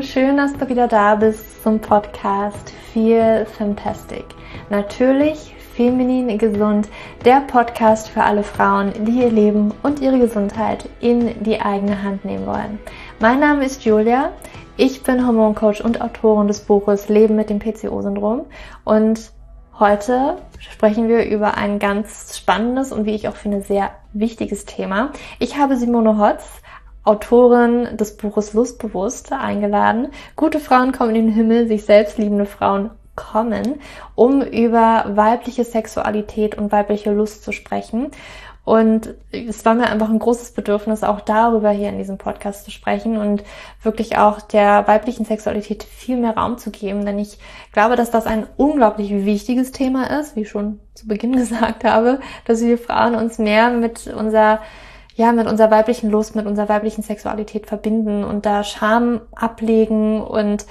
[0.00, 4.24] Hallo, schön, dass du wieder da bist zum Podcast Feel Fantastic.
[4.70, 6.88] Natürlich feminin gesund,
[7.26, 12.24] der Podcast für alle Frauen, die ihr Leben und ihre Gesundheit in die eigene Hand
[12.24, 12.78] nehmen wollen.
[13.18, 14.32] Mein Name ist Julia.
[14.78, 18.46] Ich bin Hormoncoach und Autorin des Buches Leben mit dem PCO-Syndrom
[18.84, 19.32] und
[19.78, 25.12] heute sprechen wir über ein ganz spannendes und wie ich auch finde sehr wichtiges Thema.
[25.38, 26.59] Ich habe Simone Hotz
[27.04, 30.08] Autorin des Buches Lustbewusst eingeladen.
[30.36, 33.80] Gute Frauen kommen in den Himmel, sich selbst liebende Frauen kommen,
[34.14, 38.10] um über weibliche Sexualität und weibliche Lust zu sprechen.
[38.64, 42.70] Und es war mir einfach ein großes Bedürfnis, auch darüber hier in diesem Podcast zu
[42.70, 43.42] sprechen und
[43.82, 47.04] wirklich auch der weiblichen Sexualität viel mehr Raum zu geben.
[47.04, 47.38] Denn ich
[47.72, 52.20] glaube, dass das ein unglaublich wichtiges Thema ist, wie ich schon zu Beginn gesagt habe,
[52.44, 54.60] dass wir Frauen uns mehr mit unserer
[55.20, 60.64] ja, mit unserer weiblichen Lust, mit unserer weiblichen Sexualität verbinden und da Scham ablegen und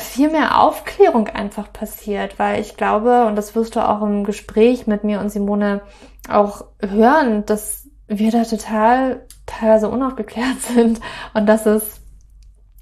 [0.00, 4.88] viel mehr Aufklärung einfach passiert, weil ich glaube, und das wirst du auch im Gespräch
[4.88, 5.80] mit mir und Simone
[6.28, 11.00] auch hören, dass wir da total teilweise unaufgeklärt sind
[11.32, 12.00] und dass es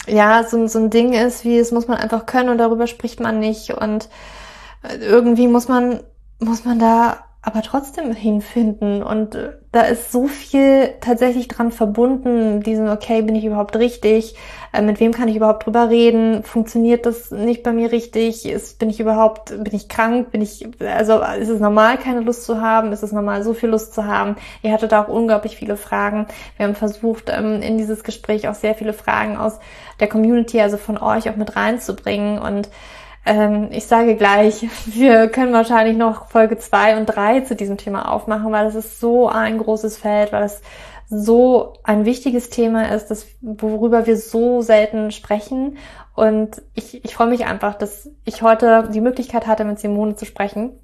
[0.06, 3.20] ja so, so ein Ding ist, wie es muss man einfach können und darüber spricht
[3.20, 4.08] man nicht und
[4.98, 6.00] irgendwie muss man
[6.38, 9.02] muss man da aber trotzdem hinfinden.
[9.02, 14.34] Und äh, da ist so viel tatsächlich dran verbunden, diesen, okay, bin ich überhaupt richtig?
[14.74, 16.42] Äh, mit wem kann ich überhaupt drüber reden?
[16.42, 18.44] Funktioniert das nicht bei mir richtig?
[18.44, 20.32] Ist, bin ich überhaupt, bin ich krank?
[20.32, 22.92] Bin ich, also ist es normal, keine Lust zu haben?
[22.92, 24.36] Ist es normal, so viel Lust zu haben?
[24.62, 26.26] Ihr hattet auch unglaublich viele Fragen.
[26.58, 29.60] Wir haben versucht, ähm, in dieses Gespräch auch sehr viele Fragen aus
[29.98, 32.68] der Community, also von euch auch mit reinzubringen und
[33.26, 38.10] ähm, ich sage gleich, wir können wahrscheinlich noch Folge zwei und drei zu diesem Thema
[38.12, 40.62] aufmachen, weil es ist so ein großes Feld, weil es
[41.08, 45.76] so ein wichtiges Thema ist, das, worüber wir so selten sprechen.
[46.14, 50.24] Und ich, ich freue mich einfach, dass ich heute die Möglichkeit hatte, mit Simone zu
[50.24, 50.78] sprechen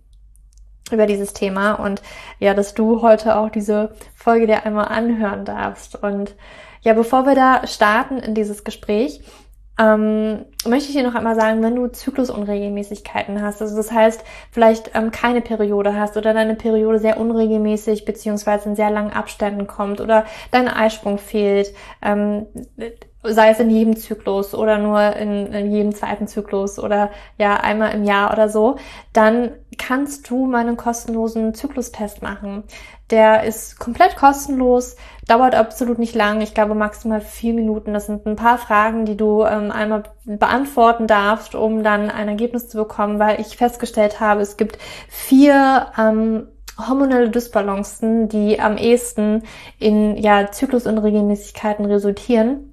[0.91, 2.00] über dieses Thema und
[2.38, 6.00] ja, dass du heute auch diese Folge dir einmal anhören darfst.
[6.00, 6.37] Und
[6.82, 9.21] ja, bevor wir da starten in dieses Gespräch,
[9.78, 14.92] ähm, möchte ich dir noch einmal sagen, wenn du Zyklusunregelmäßigkeiten hast, also das heißt, vielleicht
[14.94, 20.00] ähm, keine Periode hast oder deine Periode sehr unregelmäßig beziehungsweise in sehr langen Abständen kommt
[20.00, 22.47] oder dein Eisprung fehlt, ähm,
[23.22, 27.93] sei es in jedem Zyklus oder nur in, in jedem zweiten Zyklus oder ja einmal
[27.93, 28.76] im Jahr oder so,
[29.12, 32.64] dann kannst du meinen kostenlosen Zyklustest machen.
[33.10, 36.41] Der ist komplett kostenlos, dauert absolut nicht lang.
[36.41, 37.92] Ich glaube maximal vier Minuten.
[37.92, 42.69] Das sind ein paar Fragen, die du ähm, einmal beantworten darfst, um dann ein Ergebnis
[42.69, 44.78] zu bekommen, weil ich festgestellt habe, es gibt
[45.09, 46.48] vier ähm,
[46.78, 49.42] hormonelle Dysbalancen, die am ehesten
[49.78, 52.72] in ja, Zyklusunregelmäßigkeiten resultieren.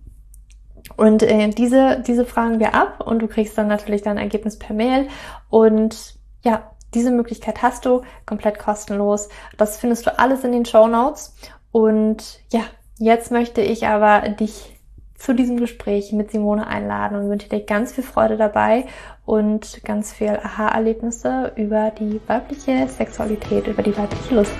[0.97, 4.75] Und äh, diese, diese fragen wir ab und du kriegst dann natürlich dein Ergebnis per
[4.75, 5.07] Mail.
[5.49, 9.29] Und ja, diese Möglichkeit hast du komplett kostenlos.
[9.57, 11.35] Das findest du alles in den Show Notes.
[11.73, 12.61] Und ja,
[12.99, 14.71] jetzt möchte ich aber dich
[15.15, 18.85] zu diesem Gespräch mit Simone einladen und wünsche dir ganz viel Freude dabei
[19.25, 24.53] und ganz viel Aha-Erlebnisse über die weibliche Sexualität, über die weibliche Lust.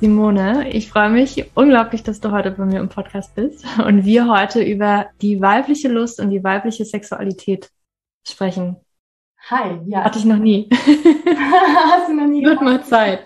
[0.00, 4.28] Simone, ich freue mich unglaublich, dass du heute bei mir im Podcast bist und wir
[4.28, 7.70] heute über die weibliche Lust und die weibliche Sexualität
[8.26, 8.76] sprechen.
[9.50, 10.02] Hi, ja.
[10.02, 10.70] Hatte ich noch nie.
[10.72, 12.42] Hast du noch nie?
[12.42, 13.24] Wird mal Zeit.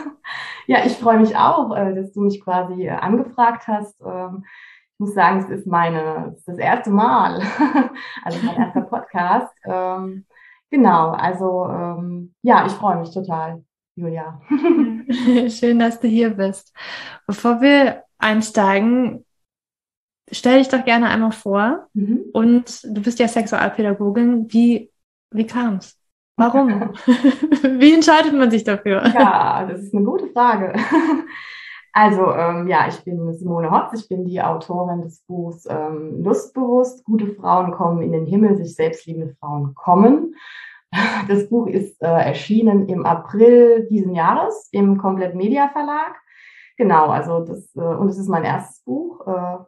[0.66, 3.98] ja, ich freue mich auch, äh, dass du mich quasi äh, angefragt hast.
[4.02, 4.44] Ähm,
[4.92, 7.40] ich muss sagen, es ist meine, es ist das erste Mal,
[8.22, 9.54] also mein erster Podcast.
[9.64, 10.26] Ähm,
[10.68, 13.64] genau, also ähm, ja, ich freue mich total.
[13.94, 14.40] Julia.
[15.48, 16.72] Schön, dass du hier bist.
[17.26, 19.24] Bevor wir einsteigen,
[20.30, 21.88] stell dich doch gerne einmal vor.
[21.92, 22.22] Mhm.
[22.32, 24.52] Und du bist ja Sexualpädagogin.
[24.52, 24.90] Wie,
[25.30, 25.98] wie kam es?
[26.36, 26.68] Warum?
[27.78, 29.06] wie entscheidet man sich dafür?
[29.08, 30.74] Ja, das ist eine gute Frage.
[31.94, 37.04] Also ähm, ja, ich bin Simone Hotz, ich bin die Autorin des Buchs ähm, Lustbewusst,
[37.04, 40.34] gute Frauen kommen in den Himmel, sich selbstliebende Frauen kommen.
[41.28, 46.20] Das Buch ist äh, erschienen im April diesen Jahres im Komplett Media Verlag.
[46.76, 49.26] Genau, also das, äh, und es ist mein erstes Buch.
[49.26, 49.58] Äh,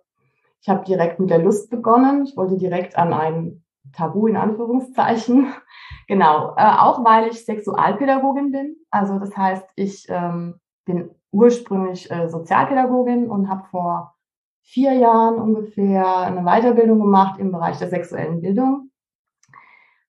[0.61, 2.25] ich habe direkt mit der Lust begonnen.
[2.25, 5.53] Ich wollte direkt an ein Tabu in Anführungszeichen.
[6.07, 8.77] Genau, äh, auch weil ich Sexualpädagogin bin.
[8.91, 14.15] Also das heißt, ich ähm, bin ursprünglich äh, Sozialpädagogin und habe vor
[14.61, 18.91] vier Jahren ungefähr eine Weiterbildung gemacht im Bereich der sexuellen Bildung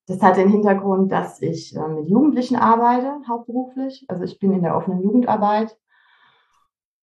[0.08, 4.06] das hat den Hintergrund, dass ich äh, mit Jugendlichen arbeite, hauptberuflich.
[4.08, 5.78] Also ich bin in der offenen Jugendarbeit.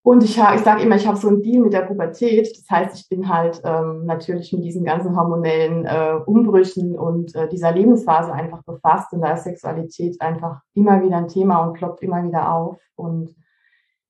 [0.05, 2.49] Und ich, ich sage immer, ich habe so einen Deal mit der Pubertät.
[2.57, 7.49] Das heißt, ich bin halt ähm, natürlich mit diesen ganzen hormonellen äh, Umbrüchen und äh,
[7.49, 9.13] dieser Lebensphase einfach befasst.
[9.13, 12.81] Und da ist Sexualität einfach immer wieder ein Thema und ploppt immer wieder auf.
[12.97, 13.35] Und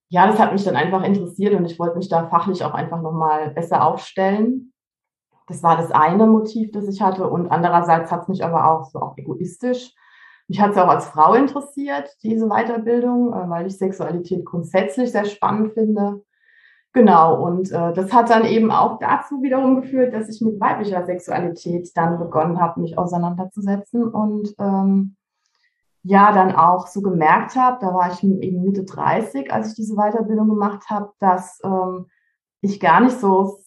[0.08, 3.00] ja, das hat mich dann einfach interessiert und ich wollte mich da fachlich auch einfach
[3.00, 4.71] nochmal besser aufstellen.
[5.46, 7.28] Das war das eine Motiv, das ich hatte.
[7.28, 9.94] Und andererseits hat es mich aber auch so auch egoistisch.
[10.48, 15.24] Mich hat es auch als Frau interessiert, diese Weiterbildung, äh, weil ich Sexualität grundsätzlich sehr
[15.24, 16.22] spannend finde.
[16.92, 21.06] Genau, und äh, das hat dann eben auch dazu wiederum geführt, dass ich mit weiblicher
[21.06, 25.16] Sexualität dann begonnen habe, mich auseinanderzusetzen und ähm,
[26.02, 29.94] ja, dann auch so gemerkt habe, da war ich eben Mitte 30, als ich diese
[29.94, 32.08] Weiterbildung gemacht habe, dass ähm,
[32.60, 33.58] ich gar nicht so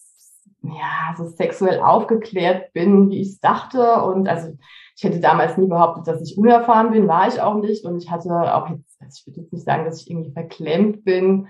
[0.68, 4.02] ja, so sexuell aufgeklärt bin, wie ich es dachte.
[4.02, 4.56] Und also
[4.96, 7.84] ich hätte damals nie behauptet, dass ich unerfahren bin, war ich auch nicht.
[7.84, 11.04] Und ich hatte auch jetzt, also ich würde jetzt nicht sagen, dass ich irgendwie verklemmt
[11.04, 11.48] bin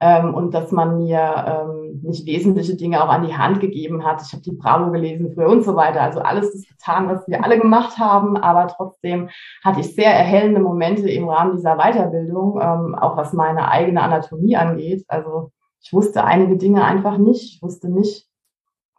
[0.00, 4.22] ähm, und dass man mir ähm, nicht wesentliche Dinge auch an die Hand gegeben hat.
[4.22, 6.00] Ich habe die Bravo gelesen früher und so weiter.
[6.00, 8.36] Also alles das getan, was wir alle gemacht haben.
[8.36, 9.28] Aber trotzdem
[9.64, 14.56] hatte ich sehr erhellende Momente im Rahmen dieser Weiterbildung, ähm, auch was meine eigene Anatomie
[14.56, 15.04] angeht.
[15.08, 15.50] Also
[15.82, 17.54] ich wusste einige Dinge einfach nicht.
[17.54, 18.26] Ich wusste nicht,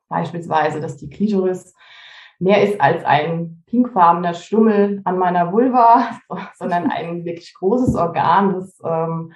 [0.09, 1.73] Beispielsweise, dass die Klitoris
[2.39, 6.19] mehr ist als ein pinkfarbener Stummel an meiner Vulva,
[6.55, 9.33] sondern ein wirklich großes Organ, das ähm,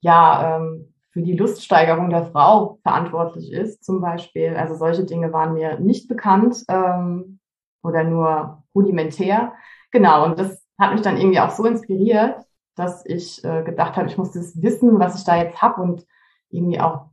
[0.00, 4.54] ja ähm, für die Luststeigerung der Frau verantwortlich ist, zum Beispiel.
[4.56, 7.40] Also solche Dinge waren mir nicht bekannt ähm,
[7.82, 9.52] oder nur rudimentär.
[9.90, 12.36] Genau, und das hat mich dann irgendwie auch so inspiriert,
[12.76, 16.06] dass ich äh, gedacht habe, ich muss das wissen, was ich da jetzt habe und
[16.50, 17.06] irgendwie auch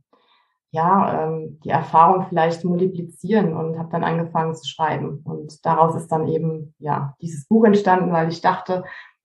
[0.70, 5.22] ja, ähm, die Erfahrung vielleicht multiplizieren und habe dann angefangen zu schreiben.
[5.24, 8.84] Und daraus ist dann eben ja dieses Buch entstanden, weil ich dachte,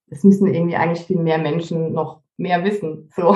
[0.09, 3.09] es müssen irgendwie eigentlich viel mehr Menschen noch mehr wissen.
[3.15, 3.35] So.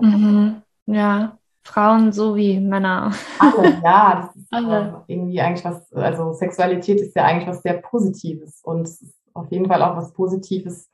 [0.00, 0.62] Mhm.
[0.86, 3.12] Ja, Frauen sowie Männer.
[3.38, 5.04] Alle, ja, das ist Alle.
[5.06, 8.88] irgendwie eigentlich was, also Sexualität ist ja eigentlich was sehr Positives und
[9.34, 10.90] auf jeden Fall auch was Positives,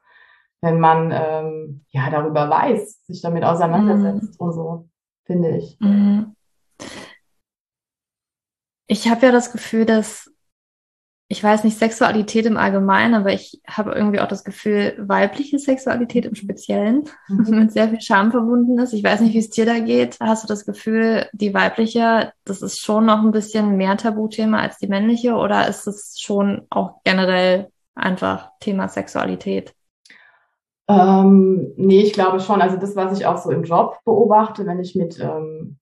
[0.60, 4.46] wenn man ähm, ja darüber weiß, sich damit auseinandersetzt mhm.
[4.46, 4.88] und so,
[5.26, 5.76] finde ich.
[5.80, 6.34] Mhm.
[8.86, 10.32] Ich habe ja das Gefühl, dass,
[11.28, 16.24] ich weiß nicht, Sexualität im Allgemeinen, aber ich habe irgendwie auch das Gefühl, weibliche Sexualität
[16.24, 17.46] im Speziellen mhm.
[17.58, 18.92] mit sehr viel Scham verbunden ist.
[18.92, 20.16] Ich weiß nicht, wie es dir da geht.
[20.20, 24.78] Hast du das Gefühl, die weibliche, das ist schon noch ein bisschen mehr Tabuthema als
[24.78, 29.75] die männliche oder ist es schon auch generell einfach Thema Sexualität?
[30.88, 32.60] Ähm, nee, ich glaube schon.
[32.60, 35.78] Also das, was ich auch so im Job beobachte, wenn ich mit ähm,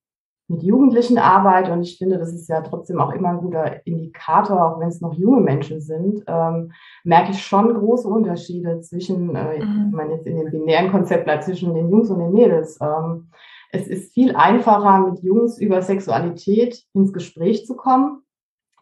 [0.46, 4.62] mit Jugendlichen arbeite und ich finde, das ist ja trotzdem auch immer ein guter Indikator,
[4.62, 6.72] auch wenn es noch junge Menschen sind, ähm,
[7.02, 9.90] merke ich schon große Unterschiede zwischen, äh, mhm.
[9.92, 12.78] man jetzt in dem binären Konzept bleibt, zwischen den Jungs und den Mädels.
[12.82, 13.30] Ähm,
[13.72, 18.20] es ist viel einfacher, mit Jungs über Sexualität ins Gespräch zu kommen.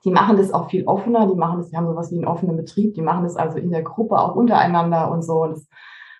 [0.05, 2.57] Die machen das auch viel offener, die machen das, die haben sowas wie einen offenen
[2.57, 5.45] Betrieb, die machen das also in der Gruppe auch untereinander und so.
[5.45, 5.69] Und das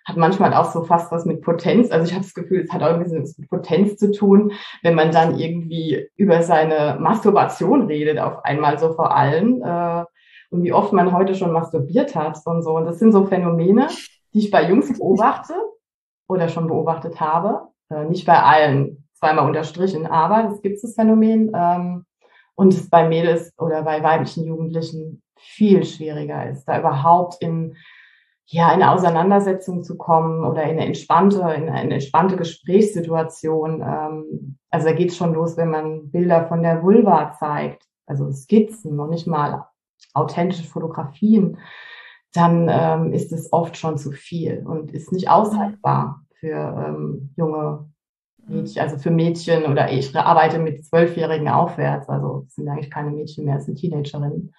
[0.05, 1.91] hat manchmal auch so fast was mit Potenz.
[1.91, 4.53] Also ich habe das Gefühl, es hat auch ein bisschen was mit Potenz zu tun,
[4.83, 9.63] wenn man dann irgendwie über seine Masturbation redet, auf einmal so vor allem.
[9.63, 10.05] Äh,
[10.51, 12.77] und wie oft man heute schon masturbiert hat und so.
[12.77, 13.89] Und das sind so Phänomene,
[14.35, 15.55] die ich bei Jungs beobachte
[16.29, 17.69] oder schon beobachtet habe.
[17.91, 21.53] Äh, nicht bei allen, zweimal unterstrichen, aber es gibt das Phänomen.
[21.55, 22.05] Ähm,
[22.55, 27.77] und es bei Mädels oder bei weiblichen Jugendlichen viel schwieriger ist, da überhaupt in
[28.47, 33.81] ja, in eine Auseinandersetzung zu kommen oder in eine entspannte, in eine entspannte Gesprächssituation.
[33.81, 38.31] Ähm, also da geht es schon los, wenn man Bilder von der Vulva zeigt, also
[38.31, 39.67] Skizzen, noch nicht mal
[40.15, 41.59] authentische Fotografien,
[42.33, 46.57] dann ähm, ist es oft schon zu viel und ist nicht aushaltbar für
[46.87, 47.91] ähm, junge
[48.47, 53.11] Mädchen, also für Mädchen oder ich arbeite mit Zwölfjährigen aufwärts, also es sind eigentlich keine
[53.11, 54.53] Mädchen mehr, es sind Teenagerinnen.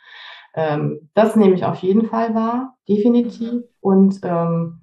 [0.54, 3.64] Ähm, das nehme ich auf jeden Fall wahr, definitiv.
[3.82, 4.82] Und ähm,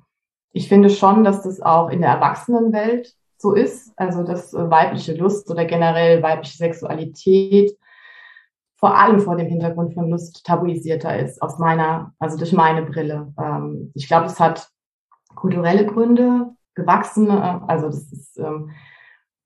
[0.52, 3.92] ich finde schon, dass das auch in der Erwachsenenwelt so ist.
[3.96, 7.76] Also dass äh, weibliche Lust oder generell weibliche Sexualität
[8.80, 13.32] vor allem vor dem Hintergrund von Lust tabuisierter ist, aus meiner, also durch meine Brille.
[13.38, 14.70] Ähm, ich glaube, es hat
[15.34, 18.70] kulturelle Gründe, gewachsene, also das ist, ähm,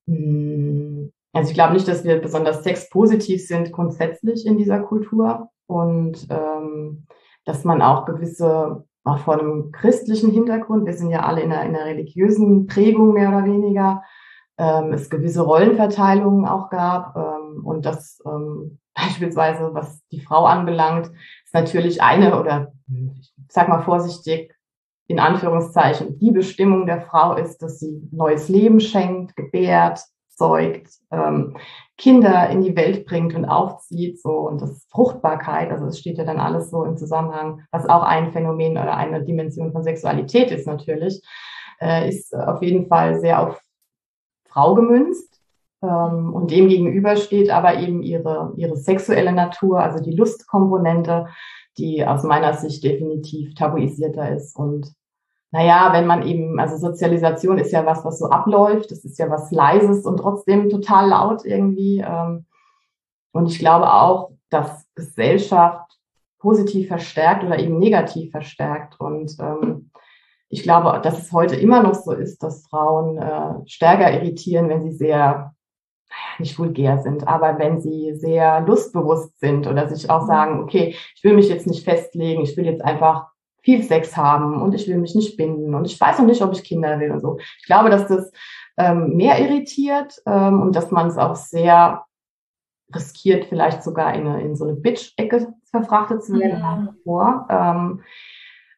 [0.06, 6.26] hm, also ich glaube nicht, dass wir besonders sexpositiv sind grundsätzlich in dieser Kultur und
[6.30, 7.06] ähm,
[7.44, 11.64] dass man auch gewisse, auch vor einem christlichen Hintergrund, wir sind ja alle in einer,
[11.64, 14.02] in einer religiösen Prägung mehr oder weniger,
[14.56, 21.10] ähm, es gewisse Rollenverteilungen auch gab ähm, und das ähm, beispielsweise, was die Frau anbelangt,
[21.44, 24.54] es natürlich eine oder ich sag mal vorsichtig
[25.06, 30.00] in Anführungszeichen die Bestimmung der Frau ist, dass sie neues Leben schenkt, gebärt,
[30.36, 31.56] zeugt, ähm,
[31.96, 36.24] Kinder in die Welt bringt und aufzieht, so und das Fruchtbarkeit, also es steht ja
[36.24, 40.66] dann alles so im Zusammenhang, was auch ein Phänomen oder eine Dimension von Sexualität ist
[40.66, 41.22] natürlich,
[41.80, 43.60] äh, ist auf jeden Fall sehr auf
[44.48, 45.40] Frau gemünzt.
[45.82, 51.26] Ähm, und dem gegenüber steht aber eben ihre, ihre sexuelle Natur, also die Lustkomponente,
[51.76, 54.94] die aus meiner Sicht definitiv tabuisierter ist und
[55.54, 59.30] naja, wenn man eben, also Sozialisation ist ja was, was so abläuft, das ist ja
[59.30, 62.04] was Leises und trotzdem total laut irgendwie.
[62.04, 62.46] Ähm,
[63.30, 65.96] und ich glaube auch, dass Gesellschaft
[66.40, 68.98] positiv verstärkt oder eben negativ verstärkt.
[68.98, 69.92] Und ähm,
[70.48, 74.82] ich glaube, dass es heute immer noch so ist, dass Frauen äh, stärker irritieren, wenn
[74.82, 75.54] sie sehr, naja,
[76.40, 80.26] nicht vulgär sind, aber wenn sie sehr lustbewusst sind oder sich auch mhm.
[80.26, 83.28] sagen, okay, ich will mich jetzt nicht festlegen, ich will jetzt einfach
[83.64, 86.52] viel Sex haben und ich will mich nicht binden und ich weiß noch nicht, ob
[86.52, 87.38] ich Kinder will und so.
[87.58, 88.30] Ich glaube, dass das
[88.76, 92.04] ähm, mehr irritiert ähm, und dass man es auch sehr
[92.94, 96.96] riskiert, vielleicht sogar in, eine, in so eine Bitch-Ecke verfrachtet zu werden mhm.
[97.04, 97.46] vor.
[97.48, 98.02] Ähm,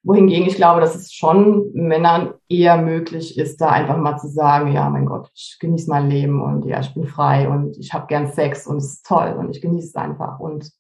[0.05, 4.71] wohingegen ich glaube, dass es schon Männern eher möglich ist, da einfach mal zu sagen,
[4.73, 8.07] ja, mein Gott, ich genieße mein Leben und ja, ich bin frei und ich habe
[8.07, 10.39] gern Sex und es ist toll und ich genieße es einfach.
[10.39, 10.71] Und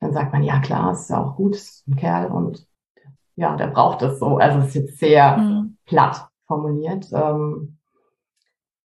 [0.00, 2.66] dann sagt man, ja klar, es ist ja auch gut, es ist ein Kerl und
[3.38, 4.36] ja, der braucht es so.
[4.38, 5.76] Also es ist jetzt sehr mhm.
[5.86, 7.06] platt formuliert.
[7.12, 7.78] Ähm,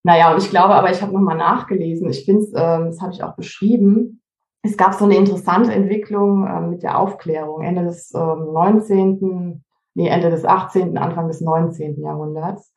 [0.04, 2.08] naja, und ich glaube aber, ich habe nochmal nachgelesen.
[2.08, 4.22] Ich finde es, ähm, das habe ich auch beschrieben.
[4.62, 10.08] Es gab so eine interessante Entwicklung ähm, mit der Aufklärung Ende des ähm, 19., nee,
[10.08, 12.00] Ende des 18., Anfang des 19.
[12.00, 12.72] Jahrhunderts.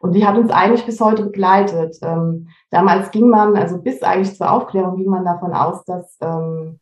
[0.00, 1.96] Und die hat uns eigentlich bis heute begleitet.
[2.02, 6.80] Ähm, damals ging man, also bis eigentlich zur Aufklärung ging man davon aus, dass ähm,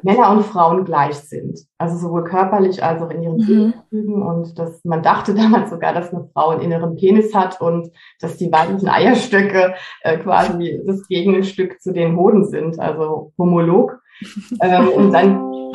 [0.00, 1.58] Männer und Frauen gleich sind.
[1.76, 3.74] Also sowohl körperlich als auch in ihren mhm.
[3.90, 4.22] Zügen.
[4.22, 8.36] Und dass man dachte damals sogar, dass eine Frau einen inneren Penis hat und dass
[8.36, 13.98] die weiblichen Eierstöcke äh, quasi das Gegenstück zu den Hoden sind, also homolog.
[14.62, 15.72] ähm, und dann,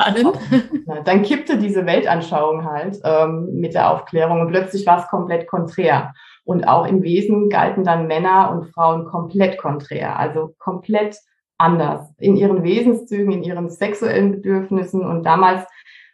[1.04, 6.12] dann kippte diese Weltanschauung halt ähm, mit der Aufklärung und plötzlich war es komplett konträr.
[6.44, 11.18] Und auch im Wesen galten dann Männer und Frauen komplett konträr, also komplett
[11.58, 15.04] anders in ihren Wesenszügen, in ihren sexuellen Bedürfnissen.
[15.04, 15.66] Und damals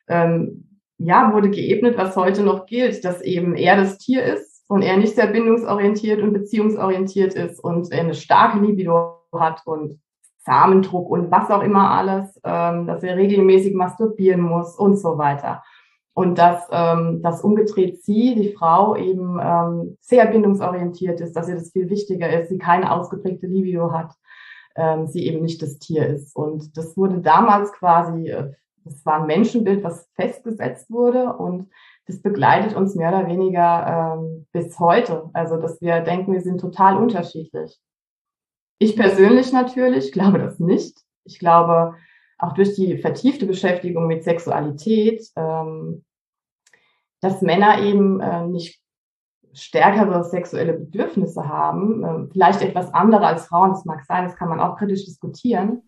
[0.09, 4.83] ähm, ja wurde geebnet, was heute noch gilt, dass eben er das Tier ist und
[4.83, 10.01] er nicht sehr bindungsorientiert und beziehungsorientiert ist und eine starke Libido hat und
[10.39, 15.63] Samendruck und was auch immer alles, ähm, dass er regelmäßig masturbieren muss und so weiter.
[16.17, 21.57] Und dass, ähm, dass umgedreht sie, die Frau, eben ähm, sehr bindungsorientiert ist, dass ihr
[21.57, 24.13] das viel wichtiger ist, sie keine ausgeprägte Libido hat
[24.77, 26.35] ähm, sie eben nicht das Tier ist.
[26.35, 28.53] Und das wurde damals quasi, äh,
[28.85, 31.71] das war ein Menschenbild, was festgesetzt wurde und
[32.07, 35.31] das begleitet uns mehr oder weniger ähm, bis heute.
[35.33, 37.79] Also, dass wir denken, wir sind total unterschiedlich.
[38.79, 40.99] Ich persönlich natürlich glaube das nicht.
[41.25, 41.95] Ich glaube,
[42.39, 46.05] auch durch die vertiefte Beschäftigung mit Sexualität, ähm,
[47.21, 48.84] dass Männer eben äh, nicht
[49.55, 54.49] stärkere sexuelle Bedürfnisse haben, ähm, vielleicht etwas andere als Frauen, das mag sein, das kann
[54.49, 55.83] man auch kritisch diskutieren,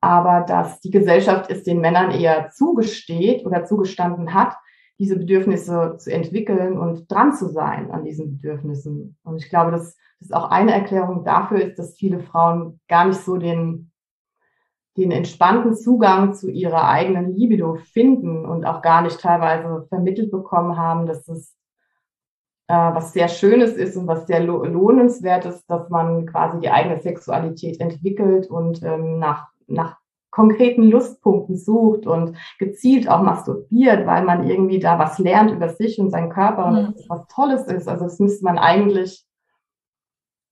[0.00, 4.56] aber dass die Gesellschaft es den Männern eher zugesteht oder zugestanden hat,
[4.98, 9.16] diese Bedürfnisse zu entwickeln und dran zu sein an diesen Bedürfnissen.
[9.24, 13.20] Und ich glaube, dass das auch eine Erklärung dafür ist, dass viele Frauen gar nicht
[13.20, 13.90] so den,
[14.96, 20.78] den entspannten Zugang zu ihrer eigenen Libido finden und auch gar nicht teilweise vermittelt bekommen
[20.78, 21.54] haben, dass es
[22.68, 27.00] äh, was sehr Schönes ist und was sehr lohnenswert ist, dass man quasi die eigene
[27.00, 29.98] Sexualität entwickelt und ähm, nach, nach
[30.30, 35.98] konkreten Lustpunkten sucht und gezielt auch masturbiert, weil man irgendwie da was lernt über sich
[35.98, 36.94] und seinen Körper und mhm.
[37.08, 37.88] was Tolles ist.
[37.88, 39.24] Also das müsste man eigentlich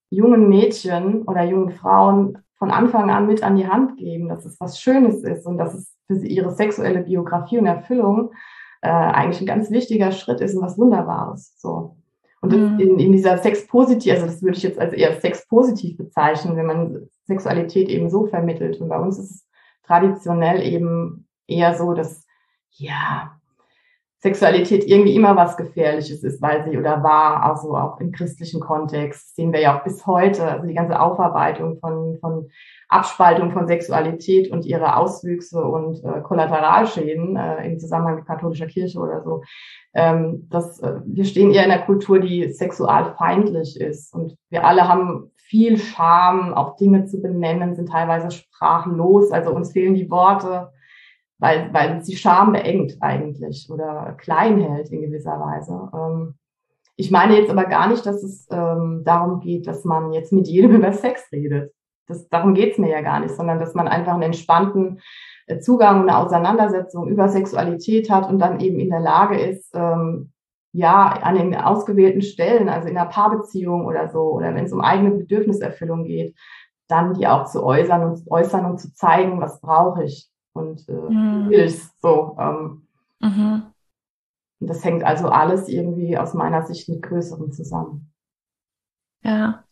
[0.08, 4.58] jungen Mädchen oder jungen Frauen von Anfang an mit an die Hand geben, dass es
[4.60, 8.30] was Schönes ist und dass es für sie ihre sexuelle Biografie und Erfüllung
[8.80, 11.58] äh, eigentlich ein ganz wichtiger Schritt ist und was Wunderbares.
[11.58, 11.96] So.
[12.44, 12.78] Und mhm.
[12.78, 17.08] in, in dieser Sex-Positiv, also das würde ich jetzt als eher Sex-Positiv bezeichnen, wenn man
[17.24, 18.82] Sexualität eben so vermittelt.
[18.82, 19.48] Und bei uns ist es
[19.82, 22.26] traditionell eben eher so, dass,
[22.72, 23.40] ja,
[24.24, 29.36] Sexualität irgendwie immer was Gefährliches ist, weil sie oder war, also auch im christlichen Kontext,
[29.36, 32.48] sehen wir ja auch bis heute, also die ganze Aufarbeitung von, von
[32.88, 38.98] Abspaltung von Sexualität und ihre Auswüchse und äh, Kollateralschäden äh, im Zusammenhang mit katholischer Kirche
[38.98, 39.42] oder so.
[39.92, 44.14] Ähm, das, äh, wir stehen eher in einer Kultur, die sexualfeindlich ist.
[44.14, 49.32] Und wir alle haben viel Scham, auch Dinge zu benennen, sind teilweise sprachlos.
[49.32, 50.70] Also uns fehlen die Worte.
[51.38, 55.90] Weil, weil sie Scham beengt eigentlich oder klein hält in gewisser Weise.
[55.94, 56.34] Ähm,
[56.96, 60.46] ich meine jetzt aber gar nicht, dass es ähm, darum geht, dass man jetzt mit
[60.46, 61.72] jedem über Sex redet.
[62.06, 65.00] Das, darum geht's mir ja gar nicht, sondern dass man einfach einen entspannten
[65.46, 69.74] äh, Zugang und eine Auseinandersetzung über Sexualität hat und dann eben in der Lage ist,
[69.74, 70.30] ähm,
[70.72, 74.80] ja, an den ausgewählten Stellen, also in einer Paarbeziehung oder so, oder wenn es um
[74.80, 76.36] eigene Bedürfniserfüllung geht,
[76.88, 80.92] dann die auch zu äußern und äußern und zu zeigen, was brauche ich und äh,
[80.92, 81.52] mhm.
[81.52, 82.36] ich so.
[82.38, 82.86] Ähm,
[83.20, 83.62] mhm.
[84.60, 88.12] Und das hängt also alles irgendwie aus meiner Sicht mit Größerem zusammen.
[89.22, 89.64] Ja.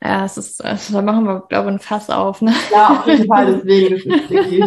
[0.00, 2.40] Ja, es ist, also da machen wir, glaube ich, ein Fass auf.
[2.40, 2.54] Ne?
[2.70, 4.64] Ja, auf jeden Fall, deswegen, das ist wirklich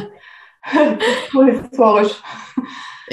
[1.61, 2.21] historisch.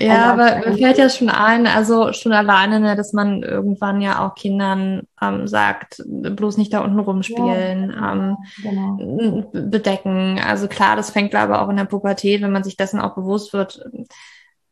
[0.00, 4.24] Ja, aber mir fällt ja schon ein, also schon alleine, ne, dass man irgendwann ja
[4.24, 9.50] auch Kindern ähm, sagt, bloß nicht da unten rumspielen, ja, ähm, genau.
[9.52, 10.40] bedecken.
[10.44, 13.52] Also klar, das fängt ich auch in der Pubertät, wenn man sich dessen auch bewusst
[13.52, 13.82] wird.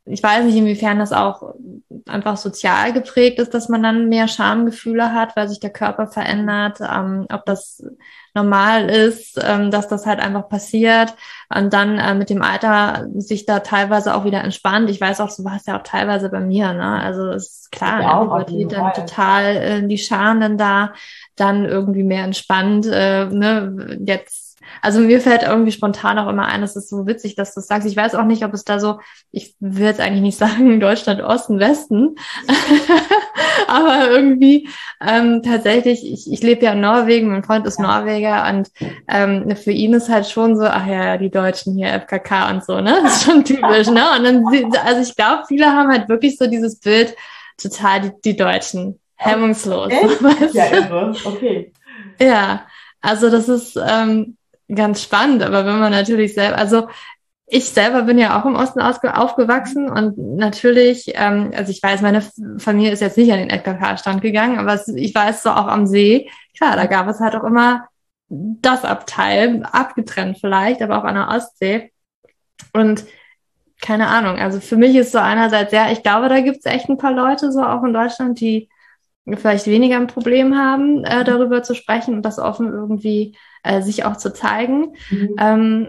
[0.05, 1.55] Ich weiß nicht, inwiefern das auch
[2.07, 6.79] einfach sozial geprägt ist, dass man dann mehr Schamgefühle hat, weil sich der Körper verändert,
[6.81, 7.83] ähm, ob das
[8.37, 11.17] normal ist, ähm, dass das halt einfach passiert
[11.53, 14.89] und dann äh, mit dem Alter sich da teilweise auch wieder entspannt.
[14.91, 17.01] Ich weiß auch, so war es ja auch teilweise bei mir, ne?
[17.01, 20.93] Also ist klar, ja, in Pubertät dann total äh, die Scham dann da,
[21.35, 23.99] dann irgendwie mehr entspannt, äh, ne?
[24.05, 24.46] Jetzt
[24.83, 27.69] also mir fällt irgendwie spontan auch immer ein, es ist so witzig, dass du das
[27.69, 27.89] sagst.
[27.89, 31.21] Ich weiß auch nicht, ob es da so, ich will jetzt eigentlich nicht sagen Deutschland,
[31.23, 32.17] Osten, Westen,
[33.69, 34.69] aber irgendwie
[35.01, 38.69] ähm, tatsächlich, ich, ich lebe ja in Norwegen, mein Freund ist Norweger und
[39.09, 42.81] ähm, für ihn ist halt schon so, ach ja, die Deutschen hier, FKK und so,
[42.81, 43.01] ne?
[43.07, 44.05] Das ist schon typisch, ne?
[44.17, 44.45] Und dann,
[44.85, 47.15] also ich glaube, viele haben halt wirklich so dieses Bild,
[47.57, 49.93] total die, die Deutschen, hemmungslos.
[49.93, 50.55] Echt?
[50.55, 51.15] Ja, irre.
[51.25, 51.73] Okay.
[52.21, 52.67] Ja,
[53.01, 54.36] also das ist, ähm,
[54.75, 56.89] ganz spannend, aber wenn man natürlich selber, also
[57.49, 62.23] ich selber bin ja auch im Osten aufgewachsen und natürlich, ähm, also ich weiß, meine
[62.59, 66.29] Familie ist jetzt nicht an den FKK-Stand gegangen, aber ich weiß so auch am See,
[66.57, 67.87] klar, da gab es halt auch immer
[68.29, 71.93] das Abteil, abgetrennt vielleicht, aber auch an der Ostsee.
[72.73, 73.05] Und
[73.81, 76.89] keine Ahnung, also für mich ist so einerseits, ja, ich glaube, da gibt es echt
[76.89, 78.69] ein paar Leute so auch in Deutschland, die
[79.35, 84.05] vielleicht weniger ein Problem haben, äh, darüber zu sprechen und das offen irgendwie äh, sich
[84.05, 84.95] auch zu zeigen.
[85.11, 85.37] Mhm.
[85.39, 85.89] Ähm,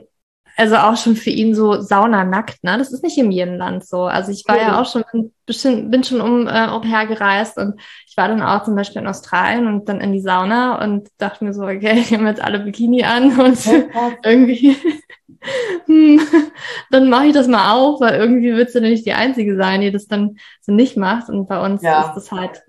[0.58, 2.80] also auch schon für ihn so saunanackt, ne?
[2.80, 4.06] Das ist nicht in jedem Land so.
[4.06, 4.62] Also ich war mhm.
[4.62, 5.04] ja auch schon,
[5.46, 9.68] bin, bin schon um, äh, umhergereist und ich war dann auch zum Beispiel in Australien
[9.68, 13.04] und dann in die Sauna und dachte mir so, okay, ich habe jetzt alle Bikini
[13.04, 13.60] an und
[14.24, 14.76] irgendwie
[15.86, 16.22] hm,
[16.90, 19.82] dann mache ich das mal auch, weil irgendwie wird sie ja nicht die Einzige sein,
[19.82, 21.30] die das dann so nicht macht.
[21.30, 22.02] Und bei uns ja.
[22.02, 22.64] ist das halt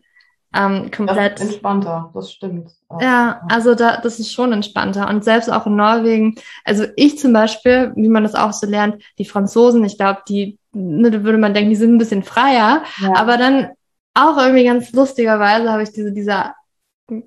[0.54, 1.34] ähm, komplett.
[1.34, 2.70] Das entspannter, das stimmt.
[3.00, 5.08] Ja, also da, das ist schon entspannter.
[5.08, 9.02] Und selbst auch in Norwegen, also ich zum Beispiel, wie man das auch so lernt,
[9.18, 12.82] die Franzosen, ich glaube, die, ne, da würde man denken, die sind ein bisschen freier,
[13.00, 13.14] ja.
[13.14, 13.68] aber dann
[14.14, 16.54] auch irgendwie ganz lustigerweise habe ich diese, dieser,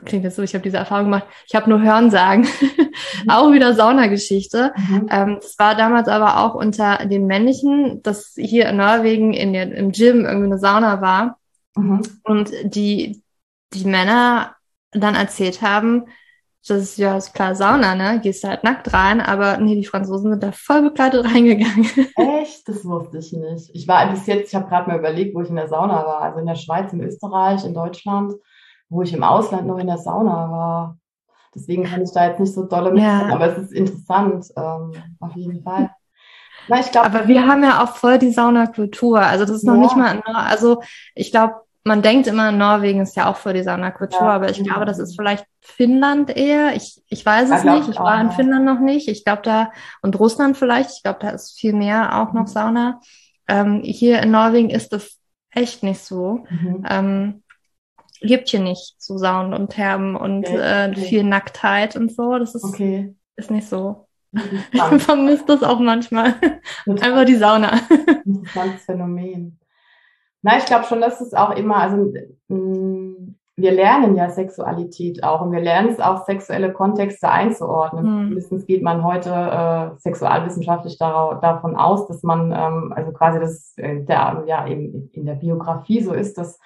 [0.03, 2.93] klingt jetzt so, ich habe diese Erfahrung gemacht, ich habe nur Hörensagen, mhm.
[3.29, 4.73] auch wieder Saunageschichte.
[4.75, 5.07] Mhm.
[5.11, 9.71] Ähm, das war damals aber auch unter den männlichen, dass hier in Norwegen in der,
[9.71, 11.37] im Gym irgendwie eine Sauna war.
[11.75, 12.01] Mhm.
[12.23, 13.23] Und die,
[13.73, 14.55] die Männer
[14.91, 16.05] dann erzählt haben,
[16.67, 18.19] das ist ja ist klar Sauna, ne?
[18.21, 21.89] Gehst halt nackt rein, aber nee, die Franzosen sind da voll bekleidet reingegangen.
[22.15, 22.67] Echt?
[22.67, 23.71] Das wusste ich nicht.
[23.73, 26.21] Ich war bis jetzt, ich habe gerade mal überlegt, wo ich in der Sauna war.
[26.21, 28.33] Also in der Schweiz, in Österreich, in Deutschland,
[28.89, 30.97] wo ich im Ausland noch in der Sauna war.
[31.55, 33.27] Deswegen kann ich da jetzt nicht so dolle mit, ja.
[33.27, 35.89] aber es ist interessant, ähm, auf jeden Fall.
[36.67, 39.19] Na, ich glaub, aber wir haben ja auch voll die Saunakultur.
[39.19, 39.81] Also das ist noch ja.
[39.81, 40.81] nicht mal, also
[41.15, 44.63] ich glaube, man denkt immer, Norwegen ist ja auch voll die Saunakultur, ja, aber ich
[44.63, 46.75] glaube, das ist vielleicht Finnland eher.
[46.75, 47.89] Ich, ich weiß es nicht.
[47.89, 49.07] Ich war in Finnland noch nicht.
[49.07, 49.71] Ich glaube da,
[50.03, 52.47] und Russland vielleicht, ich glaube, da ist viel mehr auch noch mhm.
[52.47, 53.01] Sauna.
[53.47, 55.17] Ähm, hier in Norwegen ist das
[55.49, 56.45] echt nicht so.
[56.49, 56.85] Mhm.
[56.87, 57.43] Ähm,
[58.21, 60.91] gibt hier nicht so Saunen und Thermen und okay.
[60.91, 62.37] äh, viel Nacktheit und so.
[62.37, 63.15] Das ist, okay.
[63.35, 64.07] ist nicht so.
[64.71, 66.35] Ich vermisse das auch manchmal.
[66.87, 67.71] Einfach die Sauna.
[68.25, 69.59] Interessantes Phänomen.
[70.41, 72.13] Na, ich glaube schon, dass es auch immer, also
[72.47, 78.29] mm, wir lernen ja Sexualität auch und wir lernen es auch, sexuelle Kontexte einzuordnen.
[78.29, 83.73] Mindestens geht man heute äh, sexualwissenschaftlich darauf, davon aus, dass man, ähm, also quasi das
[83.77, 86.59] äh, der, ja, eben in der Biografie so ist, dass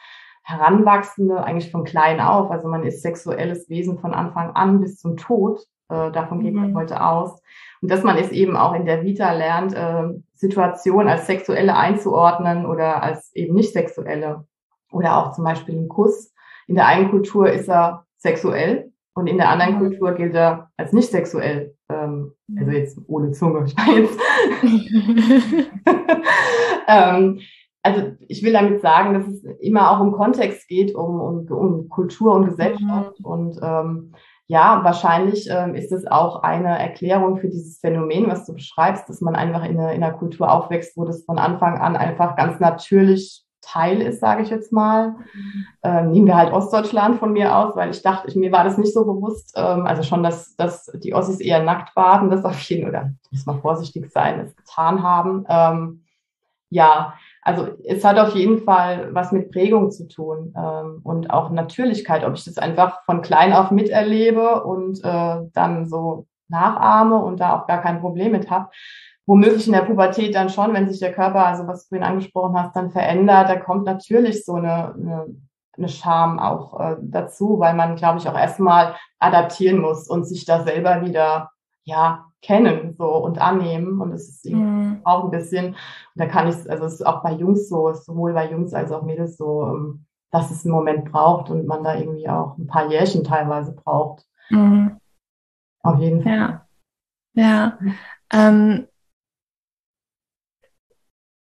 [0.43, 5.17] Heranwachsende eigentlich von klein auf, also man ist sexuelles Wesen von Anfang an bis zum
[5.17, 6.77] Tod, äh, davon geht man mhm.
[6.77, 7.41] heute aus.
[7.81, 12.65] Und dass man es eben auch in der Vita lernt, äh, Situationen als sexuelle einzuordnen
[12.65, 14.45] oder als eben nicht sexuelle.
[14.91, 16.33] Oder auch zum Beispiel ein Kuss.
[16.67, 19.79] In der einen Kultur ist er sexuell Und in der anderen mhm.
[19.79, 21.75] Kultur gilt er als nicht sexuell.
[21.89, 24.17] Ähm, also jetzt ohne Zunge, ich weiß.
[26.87, 27.39] ähm,
[27.83, 31.87] also ich will damit sagen, dass es immer auch um Kontext geht, um, um, um
[31.87, 33.19] Kultur und Gesellschaft.
[33.19, 33.25] Mhm.
[33.25, 34.11] Und ähm,
[34.47, 39.21] ja, wahrscheinlich ähm, ist es auch eine Erklärung für dieses Phänomen, was du beschreibst, dass
[39.21, 42.59] man einfach in, eine, in einer Kultur aufwächst, wo das von Anfang an einfach ganz
[42.59, 45.15] natürlich Teil ist, sage ich jetzt mal.
[45.33, 45.67] Mhm.
[45.83, 48.77] Ähm, nehmen wir halt Ostdeutschland von mir aus, weil ich dachte, ich, mir war das
[48.77, 49.53] nicht so bewusst.
[49.55, 53.47] Ähm, also schon, dass, dass die Ossis eher nackt baden, das auf jeden oder muss
[53.47, 55.45] man vorsichtig sein, es getan haben.
[55.49, 56.05] Ähm,
[56.69, 61.51] ja, also es hat auf jeden Fall was mit Prägung zu tun ähm, und auch
[61.51, 67.39] Natürlichkeit, ob ich das einfach von klein auf miterlebe und äh, dann so nachahme und
[67.39, 68.69] da auch gar kein Problem mit habe
[69.25, 72.57] womöglich in der Pubertät dann schon, wenn sich der Körper, also was du vorhin angesprochen
[72.57, 75.25] hast, dann verändert, da kommt natürlich so eine, eine,
[75.77, 80.45] eine Scham auch äh, dazu, weil man, glaube ich, auch erstmal adaptieren muss und sich
[80.45, 81.51] da selber wieder,
[81.83, 83.99] ja, kennen so und annehmen.
[83.99, 85.01] Und es ist mhm.
[85.03, 85.75] auch ein bisschen, und
[86.15, 89.03] da kann ich, also es ist auch bei Jungs so, sowohl bei Jungs als auch
[89.03, 92.89] Mädels so, ähm, dass es einen Moment braucht und man da irgendwie auch ein paar
[92.89, 94.25] Jährchen teilweise braucht.
[94.49, 94.97] Mhm.
[95.81, 96.33] Auf jeden Fall.
[96.33, 96.67] Ja.
[97.33, 97.79] Ja.
[98.31, 98.87] Ähm,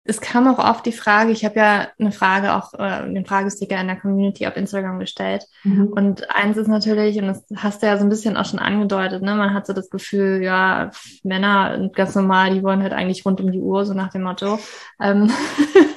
[0.05, 3.81] es kam auch oft die Frage, ich habe ja eine Frage auch, äh, den Fragesticker
[3.81, 5.47] in der Community auf Instagram gestellt.
[5.63, 5.93] Mhm.
[5.95, 9.23] Und eins ist natürlich, und das hast du ja so ein bisschen auch schon angedeutet,
[9.23, 10.91] ne, man hat so das Gefühl, ja,
[11.23, 14.59] Männer ganz normal, die wollen halt eigentlich rund um die Uhr, so nach dem Motto.
[15.01, 15.31] Ähm,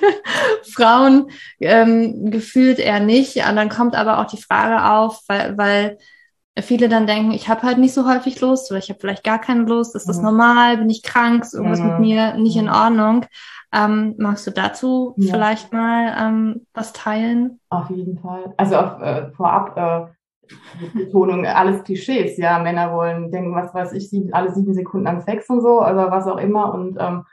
[0.71, 3.37] Frauen ähm, gefühlt eher nicht.
[3.37, 5.97] Und dann kommt aber auch die Frage auf, weil, weil
[6.61, 9.39] viele dann denken, ich habe halt nicht so häufig Lust oder ich habe vielleicht gar
[9.39, 10.25] keine Lust, ist das mhm.
[10.25, 11.87] normal, bin ich krank, ist irgendwas mhm.
[11.87, 13.25] mit mir nicht in Ordnung.
[13.73, 15.33] Ähm, magst du dazu ja.
[15.33, 17.59] vielleicht mal ähm, was teilen?
[17.69, 18.53] Auf jeden Fall.
[18.57, 24.09] Also auf, äh, vorab äh, Betonung, alles Klischees, ja, Männer wollen denken, was weiß ich,
[24.09, 26.73] sieben, alle sieben Sekunden an Sex und so, also was auch immer.
[26.73, 27.25] Und ähm,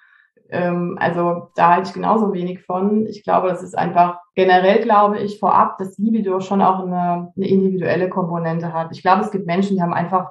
[0.52, 3.06] ähm, also da halte ich genauso wenig von.
[3.06, 7.48] Ich glaube, das ist einfach generell, glaube ich, vorab, dass Libido schon auch eine, eine
[7.48, 8.88] individuelle Komponente hat.
[8.92, 10.30] Ich glaube, es gibt Menschen, die haben einfach,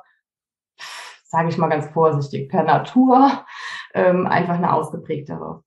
[1.25, 3.31] sage ich mal ganz vorsichtig, per Natur
[3.95, 5.63] ähm, einfach eine ausgeprägtere.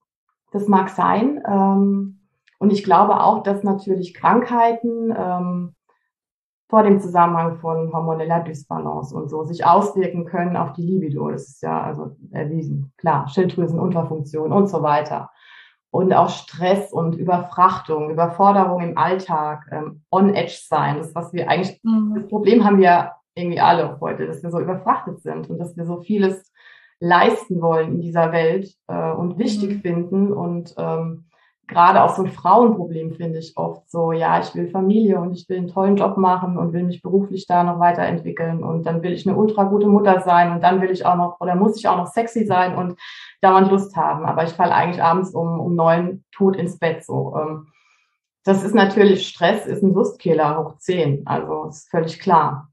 [0.53, 1.43] Das mag sein.
[1.49, 2.21] Ähm,
[2.61, 5.75] und ich glaube auch, dass natürlich Krankheiten ähm,
[6.75, 11.31] vor dem Zusammenhang von hormoneller Dysbalance und so sich auswirken können auf die Libido.
[11.31, 12.93] Das ist ja also erwiesen.
[12.97, 15.31] Klar, Schilddrüsenunterfunktion und so weiter.
[15.93, 20.99] Und auch Stress und Überfrachtung, Überforderung im Alltag, ähm, on-edge sein.
[20.99, 22.15] Das, was wir eigentlich, mhm.
[22.17, 25.87] das Problem haben wir irgendwie alle heute, dass wir so überfrachtet sind und dass wir
[25.87, 26.53] so vieles
[26.99, 29.81] leisten wollen in dieser Welt äh, und wichtig mhm.
[29.81, 30.33] finden.
[30.33, 31.27] Und ähm,
[31.67, 35.49] gerade auch so ein Frauenproblem finde ich oft so, ja, ich will Familie und ich
[35.49, 39.13] will einen tollen Job machen und will mich beruflich da noch weiterentwickeln und dann will
[39.13, 41.89] ich eine ultra gute Mutter sein und dann will ich auch noch oder muss ich
[41.89, 42.99] auch noch sexy sein und
[43.41, 44.27] dauernd Lust haben.
[44.27, 47.35] Aber ich falle eigentlich abends um, um neun tot ins Bett so.
[47.37, 47.69] Ähm,
[48.45, 51.27] das ist natürlich Stress, ist ein Lustkiller hoch zehn.
[51.27, 52.69] Also ist völlig klar.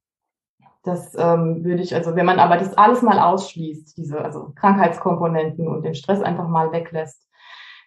[0.84, 5.67] Das ähm, würde ich, also wenn man aber das alles mal ausschließt, diese also Krankheitskomponenten
[5.67, 7.30] und den Stress einfach mal weglässt,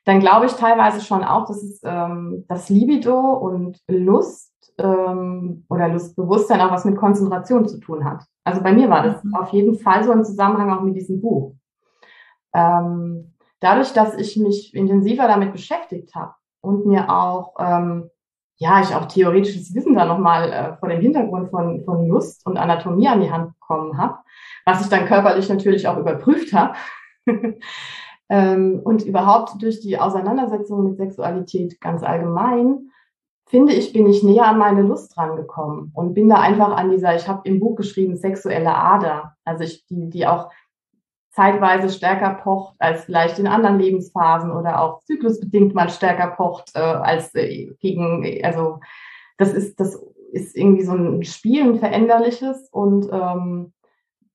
[0.05, 5.89] dann glaube ich teilweise schon auch, dass es ähm, das Libido und Lust ähm, oder
[5.89, 8.25] Lustbewusstsein auch was mit Konzentration zu tun hat.
[8.45, 9.35] Also bei mir war das mhm.
[9.35, 11.55] auf jeden Fall so im Zusammenhang auch mit diesem Buch.
[12.53, 18.11] Ähm, dadurch, dass ich mich intensiver damit beschäftigt habe und mir auch ähm,
[18.57, 22.57] ja, ich auch theoretisches Wissen da nochmal äh, vor dem Hintergrund von, von Lust und
[22.57, 24.19] Anatomie an die Hand bekommen habe,
[24.65, 26.75] was ich dann körperlich natürlich auch überprüft habe.
[28.29, 32.91] ähm, und überhaupt durch die Auseinandersetzung mit Sexualität ganz allgemein,
[33.47, 37.15] finde ich, bin ich näher an meine Lust rangekommen und bin da einfach an dieser,
[37.15, 40.51] ich habe im Buch geschrieben, sexuelle Ader, also ich, die, die auch
[41.31, 46.79] zeitweise stärker pocht als vielleicht in anderen Lebensphasen oder auch zyklusbedingt mal stärker pocht äh,
[46.79, 48.81] als äh, gegen, also
[49.37, 50.01] das ist, das
[50.33, 53.73] ist irgendwie so ein Spiel, veränderliches und ähm,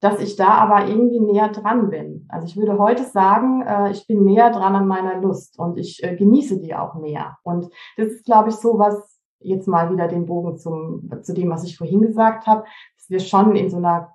[0.01, 2.25] dass ich da aber irgendwie näher dran bin.
[2.29, 6.03] Also ich würde heute sagen, äh, ich bin näher dran an meiner Lust und ich
[6.03, 7.38] äh, genieße die auch näher.
[7.43, 11.49] Und das ist, glaube ich, so was, jetzt mal wieder den Bogen zum, zu dem,
[11.49, 12.63] was ich vorhin gesagt habe,
[12.97, 14.13] dass wir schon in so einer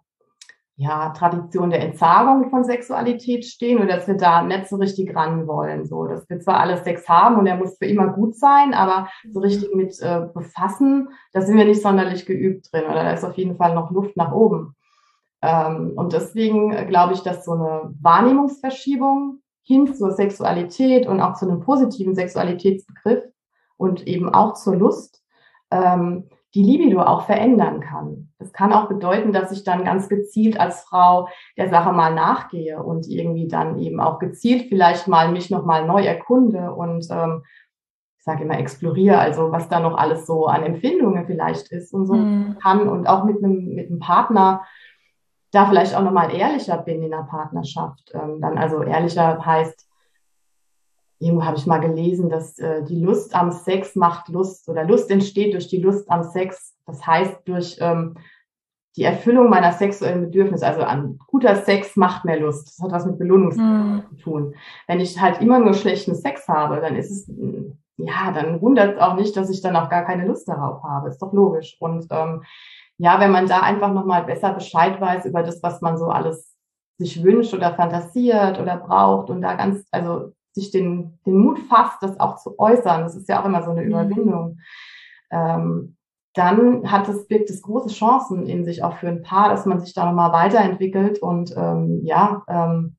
[0.76, 5.46] ja, Tradition der Entsagung von Sexualität stehen oder dass wir da nicht so richtig ran
[5.46, 5.86] wollen.
[5.86, 9.08] So, dass wir zwar alles Sex haben und er muss für immer gut sein, aber
[9.30, 13.24] so richtig mit äh, befassen, da sind wir nicht sonderlich geübt drin oder da ist
[13.24, 14.74] auf jeden Fall noch Luft nach oben.
[15.44, 21.34] Ähm, und deswegen äh, glaube ich, dass so eine Wahrnehmungsverschiebung hin zur Sexualität und auch
[21.34, 23.24] zu einem positiven Sexualitätsbegriff
[23.76, 25.22] und eben auch zur Lust,
[25.70, 28.32] ähm, die Libido auch verändern kann.
[28.38, 32.82] Das kann auch bedeuten, dass ich dann ganz gezielt als Frau der Sache mal nachgehe
[32.82, 37.42] und irgendwie dann eben auch gezielt vielleicht mal mich nochmal neu erkunde und ähm,
[38.18, 42.06] ich sage immer exploriere, also was da noch alles so an Empfindungen vielleicht ist und
[42.06, 42.56] so mhm.
[42.62, 44.62] kann und auch mit einem, mit einem Partner
[45.54, 48.12] da vielleicht auch nochmal ehrlicher bin in der Partnerschaft.
[48.14, 49.88] Ähm, dann also ehrlicher heißt,
[51.18, 55.10] irgendwo habe ich mal gelesen, dass äh, die Lust am Sex macht Lust oder Lust
[55.10, 56.74] entsteht durch die Lust am Sex.
[56.86, 58.16] Das heißt, durch ähm,
[58.96, 62.68] die Erfüllung meiner sexuellen Bedürfnisse, also an guter Sex macht mehr Lust.
[62.68, 64.06] Das hat was mit Belohnungsgefühl mm.
[64.08, 64.54] zu tun.
[64.86, 67.30] Wenn ich halt immer nur schlechten Sex habe, dann ist es,
[67.96, 71.08] ja, dann wundert es auch nicht, dass ich dann auch gar keine Lust darauf habe.
[71.08, 71.76] Ist doch logisch.
[71.80, 72.44] Und ähm,
[72.98, 76.54] ja, wenn man da einfach nochmal besser Bescheid weiß über das, was man so alles
[76.98, 82.02] sich wünscht oder fantasiert oder braucht und da ganz, also sich den, den Mut fasst,
[82.02, 83.88] das auch zu äußern, das ist ja auch immer so eine mhm.
[83.88, 84.58] Überwindung,
[85.30, 85.96] ähm,
[86.34, 89.80] dann hat es, birgt es große Chancen in sich auch für ein Paar, dass man
[89.80, 92.96] sich da nochmal weiterentwickelt und ähm, ja, ähm,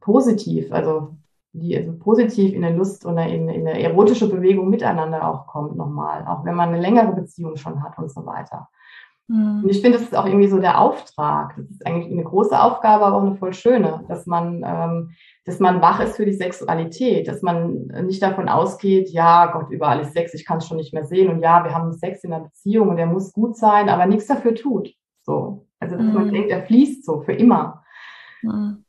[0.00, 1.16] positiv, also
[1.60, 5.76] die also positiv in eine Lust oder in, in eine erotische Bewegung miteinander auch kommt
[5.76, 8.68] nochmal, auch wenn man eine längere Beziehung schon hat und so weiter.
[9.28, 9.64] Mhm.
[9.64, 11.54] Und ich finde, das ist auch irgendwie so der Auftrag.
[11.56, 15.10] Das ist eigentlich eine große Aufgabe, aber auch eine voll schöne, dass man, ähm,
[15.44, 20.00] dass man wach ist für die Sexualität, dass man nicht davon ausgeht, ja, Gott, überall
[20.00, 22.30] ist Sex, ich kann es schon nicht mehr sehen und ja, wir haben Sex in
[22.30, 24.94] der Beziehung und der muss gut sein, aber nichts dafür tut.
[25.22, 25.66] So.
[25.78, 26.14] Also, dass mhm.
[26.14, 27.82] man denkt, er fließt so für immer.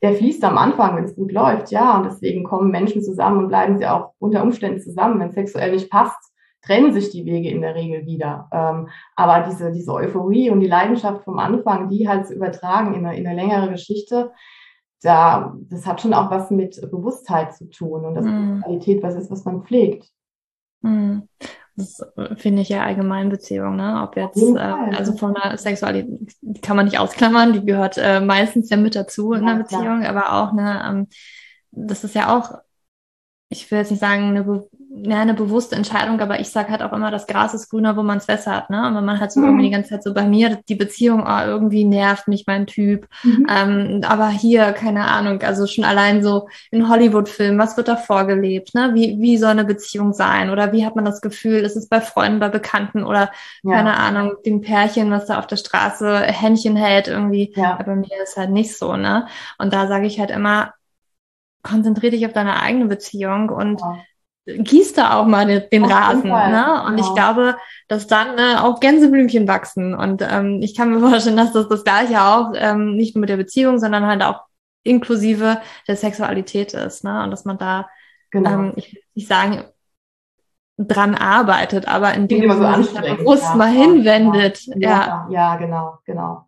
[0.01, 1.97] Der fließt am Anfang, wenn es gut läuft, ja.
[1.97, 5.19] Und deswegen kommen Menschen zusammen und bleiben sie auch unter Umständen zusammen.
[5.19, 8.49] Wenn es sexuell nicht passt, trennen sich die Wege in der Regel wieder.
[8.51, 13.05] Ähm, aber diese, diese Euphorie und die Leidenschaft vom Anfang, die halt zu übertragen in
[13.05, 14.31] eine, in eine längere Geschichte,
[15.01, 18.61] da, das hat schon auch was mit Bewusstheit zu tun und das mm.
[18.61, 20.09] Qualität, was ist, was man pflegt.
[20.81, 21.19] Mm.
[21.77, 22.01] Das
[22.37, 24.01] finde ich ja allgemein Beziehung, ne?
[24.03, 28.19] Ob jetzt, äh, also von der Sexualität die kann man nicht ausklammern, die gehört äh,
[28.19, 30.09] meistens ja mit dazu in einer Beziehung, klar.
[30.09, 31.07] aber auch, ne, ähm,
[31.71, 32.57] das ist ja auch,
[33.49, 34.67] ich will jetzt nicht sagen, eine
[35.03, 38.03] ja, eine bewusste Entscheidung, aber ich sage halt auch immer, das Gras ist grüner, wo
[38.03, 38.87] man es besser hat, ne?
[38.87, 39.45] Und wenn man halt so mhm.
[39.47, 43.07] irgendwie die ganze Zeit so bei mir, die Beziehung, oh, irgendwie nervt mich mein Typ.
[43.23, 43.47] Mhm.
[43.49, 48.73] Ähm, aber hier, keine Ahnung, also schon allein so in Hollywood-Filmen, was wird da vorgelebt,
[48.73, 48.91] ne?
[48.93, 50.49] Wie, wie soll eine Beziehung sein?
[50.49, 53.31] Oder wie hat man das Gefühl, ist es bei Freunden, bei Bekannten oder
[53.63, 53.75] ja.
[53.75, 57.53] keine Ahnung, dem Pärchen, was da auf der Straße Händchen hält, irgendwie.
[57.55, 57.79] Ja.
[57.83, 59.27] Bei mir ist halt nicht so, ne?
[59.57, 60.73] Und da sage ich halt immer,
[61.61, 63.97] konzentriere dich auf deine eigene Beziehung und ja
[64.47, 66.29] gieß da auch mal den, Auf Rasen.
[66.29, 66.83] Ne?
[66.85, 67.07] Und genau.
[67.07, 67.57] ich glaube,
[67.87, 69.93] dass dann ne, auch Gänseblümchen wachsen.
[69.93, 73.29] Und ähm, ich kann mir vorstellen, dass das das gleiche auch ähm, nicht nur mit
[73.29, 74.41] der Beziehung, sondern halt auch
[74.83, 77.03] inklusive der Sexualität ist.
[77.03, 77.23] Ne?
[77.23, 77.89] Und dass man da,
[78.31, 78.49] genau.
[78.49, 79.63] ähm, ich will nicht sagen,
[80.79, 84.61] dran arbeitet, aber indem man sich da bewusst ja, mal hinwendet.
[84.67, 86.46] Ja, ja, ja, genau, genau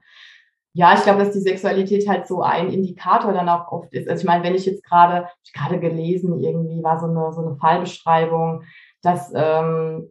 [0.80, 4.08] ja, ich glaube, dass die Sexualität halt so ein Indikator dann auch oft ist.
[4.08, 7.42] Also ich meine, wenn ich jetzt gerade, ich gerade gelesen, irgendwie war so eine, so
[7.42, 8.64] eine Fallbeschreibung,
[9.02, 10.10] dass ähm,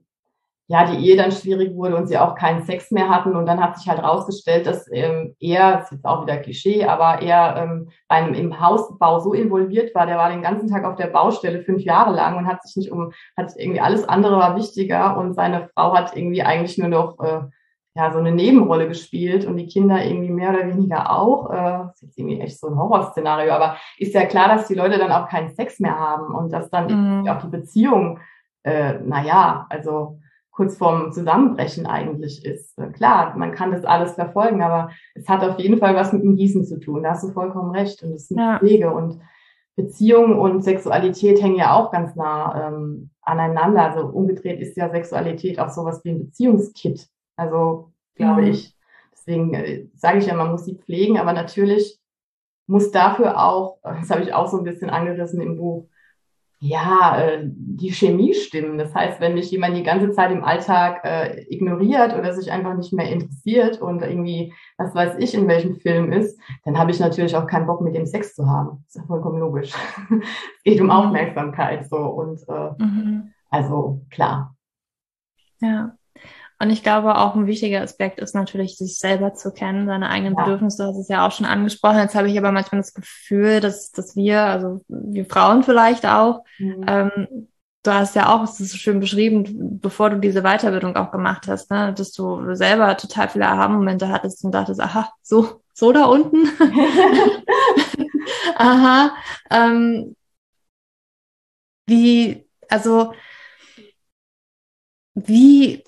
[0.67, 3.35] ja die Ehe dann schwierig wurde und sie auch keinen Sex mehr hatten.
[3.35, 7.23] Und dann hat sich halt rausgestellt, dass ähm, er, ist jetzt auch wieder Klischee, aber
[7.23, 10.97] er ähm, bei einem im Hausbau so involviert war, der war den ganzen Tag auf
[10.97, 14.55] der Baustelle fünf Jahre lang und hat sich nicht um, hat irgendwie alles andere war
[14.55, 17.41] wichtiger und seine Frau hat irgendwie eigentlich nur noch äh,
[17.99, 21.51] ja, so eine Nebenrolle gespielt und die Kinder irgendwie mehr oder weniger auch.
[21.51, 24.77] Äh, das ist jetzt irgendwie echt so ein Horrorszenario, aber ist ja klar, dass die
[24.77, 27.29] Leute dann auch keinen Sex mehr haben und dass dann mhm.
[27.29, 28.21] auch die Beziehung,
[28.63, 30.21] äh, naja, also
[30.53, 32.79] kurz vorm Zusammenbrechen eigentlich ist.
[32.79, 36.23] Äh, klar, man kann das alles verfolgen, aber es hat auf jeden Fall was mit
[36.23, 37.03] dem Gießen zu tun.
[37.03, 38.63] Da hast du vollkommen recht und das sind ja.
[38.63, 39.21] Wege und
[39.75, 43.83] Beziehung und Sexualität hängen ja auch ganz nah ähm, aneinander.
[43.83, 47.09] Also umgedreht ist ja Sexualität auch sowas wie ein Beziehungskit.
[47.39, 48.49] Also glaube mhm.
[48.49, 48.75] ich.
[49.13, 51.99] Deswegen äh, sage ich ja, man muss sie pflegen, aber natürlich
[52.67, 55.89] muss dafür auch, das habe ich auch so ein bisschen angerissen im Buch,
[56.61, 58.79] ja, äh, die Chemie stimmen.
[58.79, 62.77] Das heißt, wenn mich jemand die ganze Zeit im Alltag äh, ignoriert oder sich einfach
[62.77, 66.99] nicht mehr interessiert und irgendwie, was weiß ich, in welchem Film ist, dann habe ich
[66.99, 68.83] natürlich auch keinen Bock, mit dem Sex zu haben.
[68.87, 69.73] Das ist ja vollkommen logisch.
[70.11, 70.93] es geht um mhm.
[70.93, 73.33] Aufmerksamkeit so und äh, mhm.
[73.51, 74.57] also klar.
[75.61, 75.98] Ja.
[76.61, 80.35] Und ich glaube, auch ein wichtiger Aspekt ist natürlich, sich selber zu kennen, seine eigenen
[80.37, 80.43] ja.
[80.43, 80.83] Bedürfnisse.
[80.83, 81.99] Du hast es ja auch schon angesprochen.
[81.99, 86.43] Jetzt habe ich aber manchmal das Gefühl, dass, dass wir, also wir Frauen vielleicht auch,
[86.59, 86.85] mhm.
[86.89, 87.49] ähm,
[87.85, 91.47] du hast ja auch, es ist so schön beschrieben, bevor du diese Weiterbildung auch gemacht
[91.47, 96.07] hast, ne, dass du selber total viele Aha-Momente hattest und dachtest, aha, so, so da
[96.07, 96.49] unten.
[98.57, 99.13] aha.
[99.51, 100.17] Ähm,
[101.87, 103.13] wie, also,
[105.15, 105.85] wie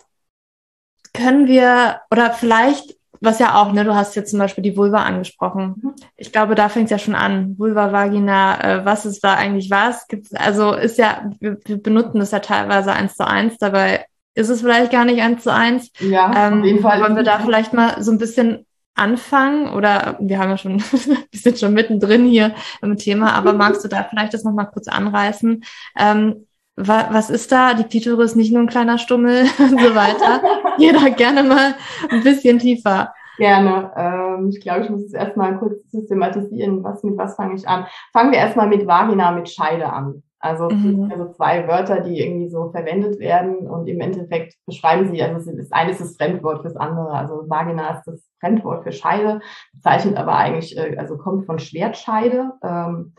[1.13, 5.03] können wir, oder vielleicht, was ja auch, ne, du hast jetzt zum Beispiel die Vulva
[5.03, 5.75] angesprochen.
[5.83, 5.95] Mhm.
[6.17, 7.59] Ich glaube, da fängt es ja schon an.
[7.59, 10.09] Vulva, Vagina, äh, was ist da eigentlich was?
[10.09, 14.49] Gibt's, also ist ja, wir, wir benutzen das ja teilweise eins zu eins, dabei ist
[14.49, 15.91] es vielleicht gar nicht eins zu eins.
[15.99, 17.01] Ja, ähm, auf jeden Fall.
[17.01, 20.81] Wollen wir da vielleicht mal so ein bisschen anfangen oder wir haben ja schon,
[21.31, 24.89] wir sind schon mittendrin hier im Thema, aber magst du da vielleicht das nochmal kurz
[24.89, 25.65] anreißen?
[25.99, 26.47] Ähm,
[26.87, 27.75] wa was ist da?
[27.75, 30.43] Die Klitoris nicht nur ein kleiner Stummel und so weiter.
[30.79, 31.75] Jeder gerne mal
[32.11, 33.13] ein bisschen tiefer.
[33.39, 33.91] Gerne.
[33.97, 36.85] Ähm, ich glaube, ich muss es erstmal kurz systematisieren.
[36.85, 37.87] Was, mit was fange ich an?
[38.13, 40.23] Fangen wir erstmal mit Vagina, mit Scheide an.
[40.43, 41.11] Also, mhm.
[41.11, 45.71] also zwei Wörter, die irgendwie so verwendet werden und im Endeffekt beschreiben sie, also das
[45.71, 47.13] eine ist das Fremdwort fürs andere.
[47.13, 49.41] Also Vagina ist das Fremdwort für Scheide,
[49.75, 52.53] bezeichnet aber eigentlich, äh, also kommt von Schwertscheide.
[52.63, 53.15] Ähm,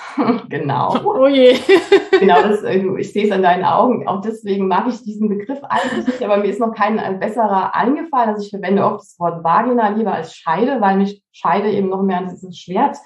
[0.48, 0.94] genau.
[1.04, 1.56] Oh je.
[2.20, 4.08] genau, das, äh, ich sehe es an deinen Augen.
[4.08, 7.74] Auch deswegen mag ich diesen Begriff eigentlich nicht, aber mir ist noch kein ein besserer
[7.74, 8.30] eingefallen.
[8.30, 12.02] Also ich verwende oft das Wort Vagina lieber als Scheide, weil mich Scheide eben noch
[12.02, 12.96] mehr an dieses Schwert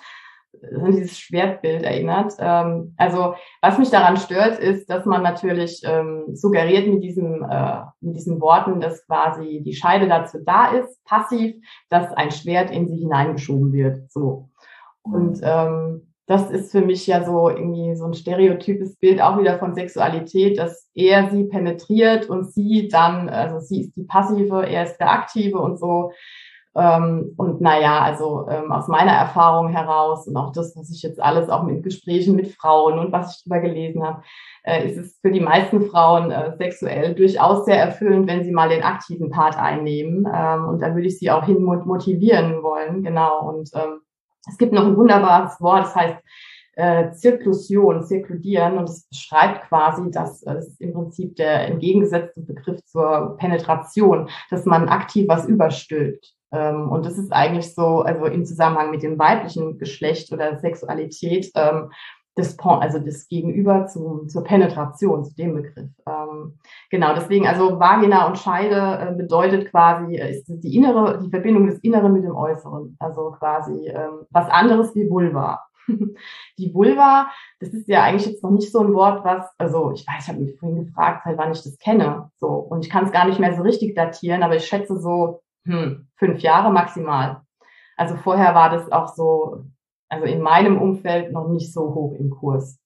[0.74, 2.32] an dieses Schwertbild erinnert.
[2.38, 7.82] Ähm, also was mich daran stört, ist, dass man natürlich ähm, suggeriert mit diesem äh,
[8.00, 11.56] mit diesen Worten, dass quasi die Scheide dazu da ist, passiv,
[11.90, 14.10] dass ein Schwert in sie hineingeschoben wird.
[14.10, 14.48] So
[15.02, 19.58] und ähm, das ist für mich ja so irgendwie so ein stereotypes Bild auch wieder
[19.58, 24.84] von Sexualität, dass er sie penetriert und sie dann, also sie ist die passive, er
[24.84, 26.10] ist der aktive und so.
[26.74, 31.22] Ähm, und naja, also ähm, aus meiner Erfahrung heraus und auch das, was ich jetzt
[31.22, 34.22] alles auch mit Gesprächen mit Frauen und was ich darüber gelesen habe,
[34.64, 38.68] äh, ist es für die meisten Frauen äh, sexuell durchaus sehr erfüllend, wenn sie mal
[38.68, 40.28] den aktiven Part einnehmen.
[40.30, 43.48] Ähm, und da würde ich sie auch hin motivieren wollen, genau.
[43.48, 44.00] Und ähm,
[44.48, 46.16] es gibt noch ein wunderbares Wort, das heißt
[46.76, 52.40] äh, Zirklusion, Zirkludieren und es beschreibt quasi, dass äh, es ist im Prinzip der entgegengesetzte
[52.42, 56.34] Begriff zur Penetration, dass man aktiv was überstülpt.
[56.52, 61.50] Ähm, und das ist eigentlich so, also im Zusammenhang mit dem weiblichen Geschlecht oder Sexualität,
[61.54, 61.90] ähm,
[62.36, 65.90] das, also das Gegenüber zu, zur Penetration, zu dem Begriff.
[66.06, 66.58] Ähm,
[66.90, 71.66] genau, deswegen, also Vagina und Scheide äh, bedeutet quasi, äh, ist die innere, die Verbindung
[71.66, 72.96] des Inneren mit dem Äußeren.
[73.00, 75.64] Also quasi ähm, was anderes wie Vulva.
[76.58, 80.06] die Vulva, das ist ja eigentlich jetzt noch nicht so ein Wort, was, also ich
[80.06, 82.30] weiß, ich habe mich vorhin gefragt, halt, wann ich das kenne.
[82.36, 85.40] So, und ich kann es gar nicht mehr so richtig datieren, aber ich schätze so
[85.64, 87.40] hm, fünf Jahre maximal.
[87.96, 89.64] Also vorher war das auch so,
[90.16, 92.78] also in meinem Umfeld noch nicht so hoch im Kurs.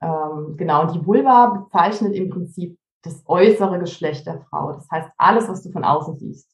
[0.00, 4.72] Ähm, genau, und die Vulva bezeichnet im Prinzip das äußere Geschlecht der Frau.
[4.72, 6.50] Das heißt, alles, was du von außen siehst,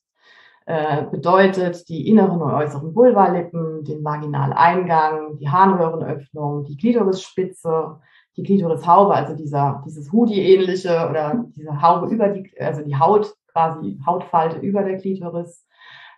[0.67, 8.01] äh, bedeutet die inneren und äußeren Vulvalippen, den Vaginaleingang, die Harnröhrenöffnung, die Klitorisspitze,
[8.37, 14.01] die Klitorishaube, also dieser, dieses Hoodie-ähnliche oder diese Haube über die, also die Haut quasi
[14.05, 15.67] Hautfalte über der Klitoris.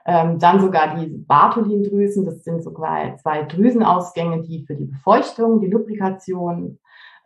[0.06, 5.66] Ähm, dann sogar die Bartholindrüsen, das sind sogar zwei Drüsenausgänge, die für die Befeuchtung, die
[5.66, 6.78] Lubrikation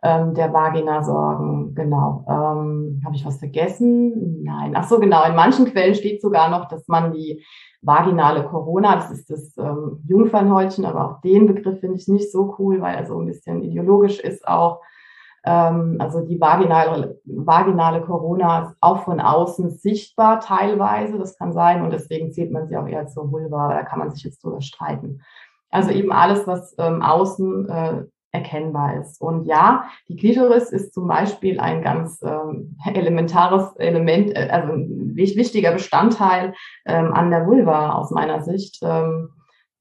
[0.03, 1.75] ähm, der Vagina sorgen.
[1.75, 2.25] Genau.
[2.27, 4.43] Ähm, Habe ich was vergessen?
[4.43, 4.73] Nein.
[4.75, 5.23] Ach so, genau.
[5.25, 7.45] In manchen Quellen steht sogar noch, dass man die
[7.83, 12.55] vaginale Corona, das ist das ähm, Jungfernhäutchen, aber auch den Begriff finde ich nicht so
[12.59, 14.81] cool, weil er so ein bisschen ideologisch ist auch.
[15.43, 21.17] Ähm, also die vaginale, vaginale Corona ist auch von außen sichtbar teilweise.
[21.17, 23.69] Das kann sein und deswegen zählt man sie auch eher zur Vulva.
[23.69, 25.21] Da kann man sich jetzt drüber streiten.
[25.71, 29.21] Also eben alles, was ähm, außen äh, erkennbar ist.
[29.21, 35.15] Und ja, die Klitoris ist zum Beispiel ein ganz ähm, elementares Element, äh, also ein
[35.15, 36.53] wichtiger Bestandteil
[36.85, 38.79] ähm, an der Vulva aus meiner Sicht.
[38.83, 39.29] Ähm,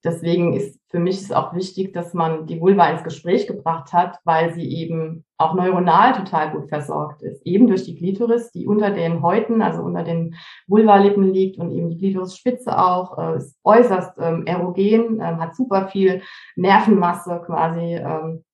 [0.04, 4.18] deswegen ist für mich ist auch wichtig, dass man die Vulva ins Gespräch gebracht hat,
[4.24, 7.46] weil sie eben auch neuronal total gut versorgt ist.
[7.46, 10.34] Eben durch die Klitoris, die unter den Häuten, also unter den
[10.66, 15.86] Vulvalippen liegt und eben die Klitorisspitze auch, äh, ist äußerst ähm, erogen, ähm, hat super
[15.86, 16.22] viel
[16.56, 17.94] Nervenmasse quasi.
[17.94, 18.44] Ähm,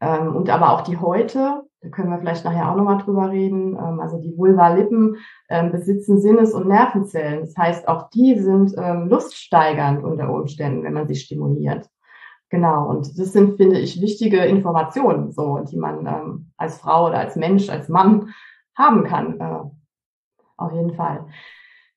[0.00, 3.76] ähm, und aber auch die Häute, da können wir vielleicht nachher auch nochmal drüber reden.
[3.76, 5.16] Ähm, also die Vulvalippen
[5.48, 7.40] ähm, besitzen Sinnes- und Nervenzellen.
[7.40, 11.88] Das heißt, auch die sind ähm, luststeigernd unter Umständen, wenn man sie stimuliert.
[12.50, 17.34] Genau, und das sind, finde ich, wichtige Informationen, so, die man als Frau oder als
[17.34, 18.32] Mensch, als Mann
[18.76, 19.40] haben kann.
[19.40, 19.60] Äh,
[20.58, 21.26] auf jeden Fall.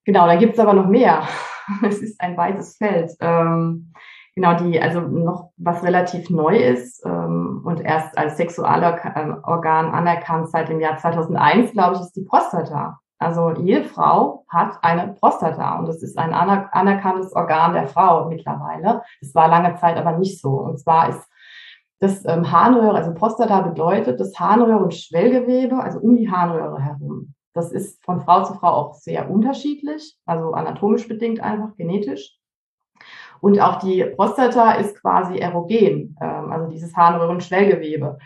[0.05, 1.27] Genau, da gibt's aber noch mehr.
[1.83, 3.11] es ist ein weites Feld.
[4.35, 10.67] Genau, die, also noch was relativ neu ist ähm, und erst als Sexualorgan anerkannt seit
[10.67, 12.99] dem Jahr 2001, glaube ich, ist die Prostata.
[13.17, 19.03] Also jede Frau hat eine Prostata und es ist ein anerkanntes Organ der Frau mittlerweile.
[19.21, 20.49] Das war lange Zeit aber nicht so.
[20.49, 21.25] Und zwar ist
[21.99, 27.33] das ähm, Harnröhre, also Prostata bedeutet das Harnröhre und Schwellgewebe, also um die Harnröhre herum.
[27.53, 32.37] Das ist von Frau zu Frau auch sehr unterschiedlich, also anatomisch bedingt einfach, genetisch.
[33.41, 38.17] Und auch die Prostata ist quasi erogen, ähm, also dieses Harnröhrenschwellgewebe.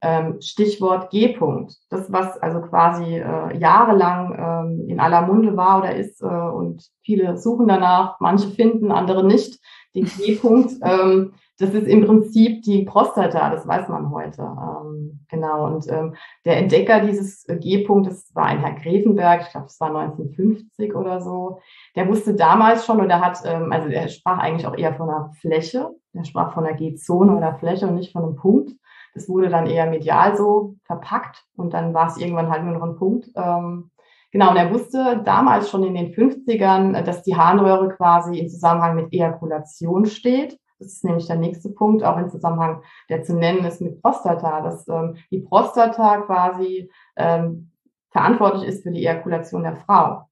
[0.00, 1.76] Ähm, Stichwort G-Punkt.
[1.88, 6.90] Das, was also quasi äh, jahrelang ähm, in aller Munde war oder ist äh, und
[7.02, 9.58] viele suchen danach, manche finden, andere nicht,
[9.94, 10.72] den G-Punkt.
[10.82, 14.42] Ähm, das ist im Prinzip die Prostata, das weiß man heute.
[14.42, 15.66] Ähm, genau.
[15.66, 19.94] Und ähm, der Entdecker dieses G-Punkt, das war ein Herr Grevenberg, ich glaube, das war
[19.94, 21.60] 1950 oder so.
[21.94, 25.30] Der wusste damals schon oder hat, ähm, also er sprach eigentlich auch eher von einer
[25.40, 25.90] Fläche.
[26.12, 28.72] Er sprach von einer G-Zone oder Fläche und nicht von einem Punkt.
[29.14, 32.82] Das wurde dann eher medial so verpackt und dann war es irgendwann halt nur noch
[32.82, 33.28] ein Punkt.
[33.36, 33.92] Ähm,
[34.32, 38.96] genau, und er wusste damals schon in den 50ern, dass die Harnröhre quasi im Zusammenhang
[38.96, 40.58] mit Ejakulation steht.
[40.78, 44.60] Das ist nämlich der nächste Punkt, auch im Zusammenhang, der zu nennen ist mit Prostata,
[44.60, 47.70] dass ähm, die Prostata quasi ähm,
[48.10, 50.28] verantwortlich ist für die Ejakulation der Frau.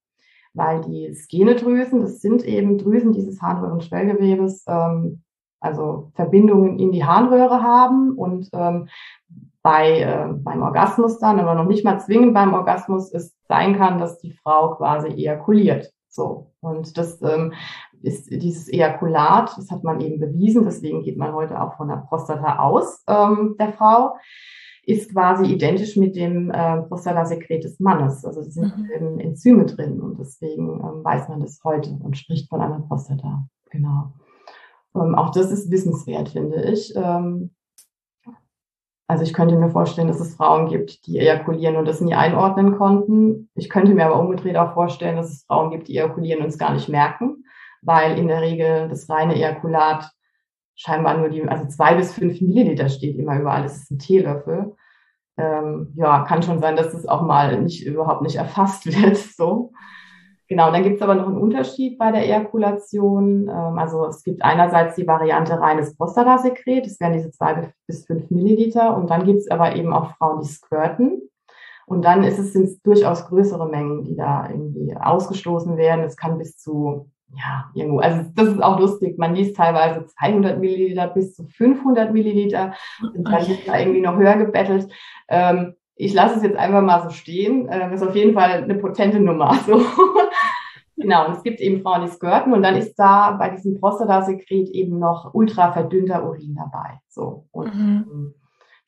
[0.54, 5.22] Weil die Skenedrüsen, das sind eben Drüsen dieses Harnröhrenschwellgewebes, ähm,
[5.60, 8.88] also Verbindungen in die Harnröhre haben und ähm,
[9.62, 13.98] bei, äh, beim Orgasmus dann, aber noch nicht mal zwingend beim Orgasmus, es sein kann,
[13.98, 15.92] dass die Frau quasi ejakuliert.
[16.08, 16.52] So.
[16.60, 17.52] Und das ähm,
[18.02, 22.04] ist dieses Ejakulat, das hat man eben bewiesen, deswegen geht man heute auch von der
[22.08, 24.16] Prostata aus, ähm, der Frau,
[24.84, 28.24] ist quasi identisch mit dem äh, Prostatasekret des Mannes.
[28.24, 29.20] Also es sind mhm.
[29.20, 33.46] Enzyme drin und deswegen ähm, weiß man das heute und spricht von einer Prostata.
[33.70, 34.12] Genau.
[34.96, 36.92] Ähm, auch das ist wissenswert, finde ich.
[36.96, 37.50] Ähm,
[39.06, 42.76] also ich könnte mir vorstellen, dass es Frauen gibt, die ejakulieren und das nie einordnen
[42.76, 43.50] konnten.
[43.54, 46.58] Ich könnte mir aber umgedreht auch vorstellen, dass es Frauen gibt, die ejakulieren und es
[46.58, 47.44] gar nicht merken,
[47.82, 50.10] weil in der Regel das reine Ejakulat
[50.74, 53.62] scheinbar nur die, also zwei bis fünf Milliliter steht immer überall.
[53.62, 54.74] Das ist ein Teelöffel.
[55.36, 59.16] Ähm, ja, kann schon sein, dass es auch mal nicht überhaupt nicht erfasst wird.
[59.16, 59.72] So.
[60.48, 63.48] Genau, dann gibt es aber noch einen Unterschied bei der Ejakulation.
[63.48, 68.30] Ähm, also es gibt einerseits die Variante reines Prostatasekret, das wären diese zwei bis fünf
[68.30, 68.96] Milliliter.
[68.96, 71.22] Und dann gibt es aber eben auch Frauen, die squirten.
[71.86, 76.04] Und dann ist es, sind es durchaus größere Mengen, die da irgendwie ausgestoßen werden.
[76.04, 79.18] Es kann bis zu, ja, irgendwo, also das ist auch lustig.
[79.18, 82.74] Man liest teilweise 200 Milliliter bis zu 500 Milliliter.
[83.00, 84.88] Und dann wird da irgendwie noch höher gebettelt.
[85.28, 87.66] Ähm, ich lasse es jetzt einfach mal so stehen.
[87.66, 89.56] Das ähm, ist auf jeden Fall eine potente Nummer.
[89.66, 89.80] So.
[90.96, 94.68] genau, und es gibt eben Frauen, die skirten und dann ist da bei diesem Prostatasekret
[94.68, 97.00] eben noch ultra verdünnter Urin dabei.
[97.08, 97.46] So.
[97.50, 98.06] Und mhm.
[98.10, 98.34] Ähm,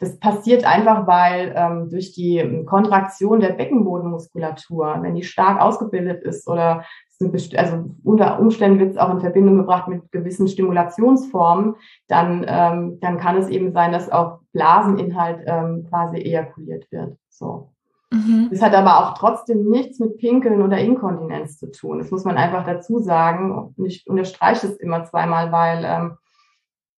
[0.01, 6.23] das passiert einfach, weil ähm, durch die ähm, Kontraktion der Beckenbodenmuskulatur, wenn die stark ausgebildet
[6.23, 6.85] ist oder
[7.21, 11.77] also unter Umständen wird es auch in Verbindung gebracht mit gewissen Stimulationsformen,
[12.09, 17.17] dann, ähm, dann kann es eben sein, dass auch Blaseninhalt ähm, quasi ejakuliert wird.
[17.29, 17.71] So.
[18.11, 18.49] Mhm.
[18.51, 21.99] Das hat aber auch trotzdem nichts mit Pinkeln oder Inkontinenz zu tun.
[21.99, 23.53] Das muss man einfach dazu sagen.
[23.53, 26.17] Und ich unterstreiche es immer zweimal, weil ähm,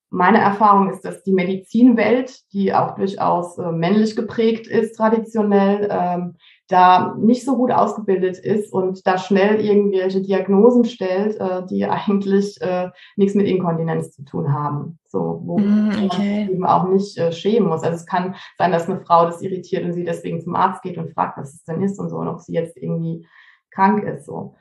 [0.10, 6.36] meine Erfahrung ist, dass die Medizinwelt, die auch durchaus äh, männlich geprägt ist, traditionell, ähm,
[6.68, 12.60] da nicht so gut ausgebildet ist und da schnell irgendwelche Diagnosen stellt, äh, die eigentlich
[12.62, 15.00] äh, nichts mit Inkontinenz zu tun haben.
[15.08, 16.46] So, wo mm, okay.
[16.46, 17.84] man eben auch nicht äh, schämen muss.
[17.84, 20.98] Also es kann sein, dass eine Frau das irritiert und sie deswegen zum Arzt geht
[20.98, 23.28] und fragt, was es denn ist und so, und ob sie jetzt irgendwie
[23.72, 24.26] krank ist.
[24.26, 24.56] So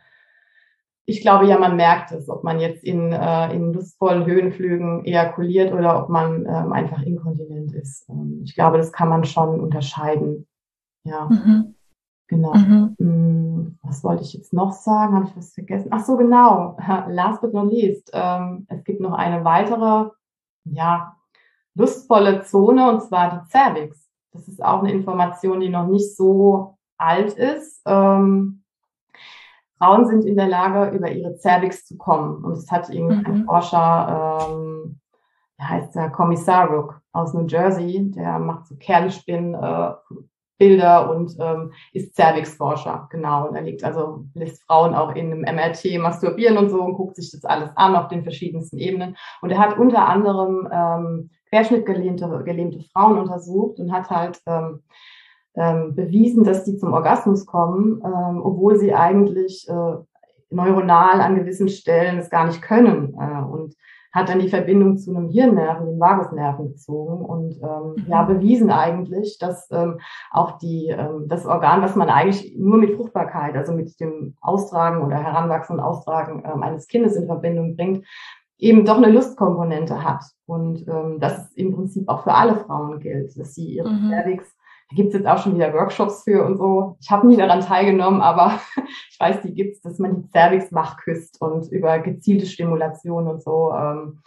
[1.06, 5.72] ich glaube ja, man merkt es, ob man jetzt in, äh, in lustvollen Höhenflügen ejakuliert
[5.72, 8.08] oder ob man ähm, einfach inkontinent ist.
[8.08, 10.46] Ähm, ich glaube, das kann man schon unterscheiden.
[11.04, 11.73] Ja, mhm.
[12.28, 12.54] Genau.
[12.54, 12.96] Mhm.
[12.98, 15.14] Hm, was wollte ich jetzt noch sagen?
[15.14, 15.88] Habe ich was vergessen?
[15.90, 16.76] Ach so, genau.
[17.08, 18.10] Last but not least.
[18.12, 20.10] Ähm, es gibt noch eine weitere,
[20.64, 21.16] ja,
[21.74, 24.08] lustvolle Zone und zwar die Cervix.
[24.32, 27.82] Das ist auch eine Information, die noch nicht so alt ist.
[27.86, 28.64] Ähm,
[29.78, 32.44] Frauen sind in der Lage, über ihre Cervix zu kommen.
[32.44, 33.26] Und es hat irgendwie mhm.
[33.26, 35.00] ein Forscher, ähm,
[35.58, 39.92] der heißt der Kommissar Rook aus New Jersey, der macht so Kernspin äh,
[40.64, 43.48] Bilder und ähm, ist Cervix-Forscher, genau.
[43.48, 47.16] Und er legt also, lässt Frauen auch in einem MRT masturbieren und so und guckt
[47.16, 49.16] sich das alles an auf den verschiedensten Ebenen.
[49.42, 54.80] Und er hat unter anderem ähm, querschnittgelähmte gelähmte Frauen untersucht und hat halt ähm,
[55.54, 59.96] ähm, bewiesen, dass die zum Orgasmus kommen, ähm, obwohl sie eigentlich äh,
[60.50, 63.74] neuronal an gewissen Stellen es gar nicht können äh, und
[64.14, 68.10] hat dann die Verbindung zu einem Hirnnerven, den Vagusnerven gezogen und ähm, mhm.
[68.10, 69.98] ja bewiesen eigentlich, dass ähm,
[70.30, 75.02] auch die ähm, das Organ, was man eigentlich nur mit Fruchtbarkeit, also mit dem Austragen
[75.02, 78.06] oder Heranwachsen und Austragen ähm, eines Kindes in Verbindung bringt,
[78.56, 83.36] eben doch eine Lustkomponente hat und ähm, das im Prinzip auch für alle Frauen gilt,
[83.36, 84.10] dass sie ihre mhm.
[84.10, 84.54] Cervix
[84.90, 86.96] Da gibt's jetzt auch schon wieder Workshops für und so.
[87.00, 88.60] Ich habe nie daran teilgenommen, aber
[89.10, 93.42] ich weiß, die gibt's, dass man die Cervix wach küsst und über gezielte Stimulation und
[93.42, 93.72] so.
[93.72, 94.20] Ähm,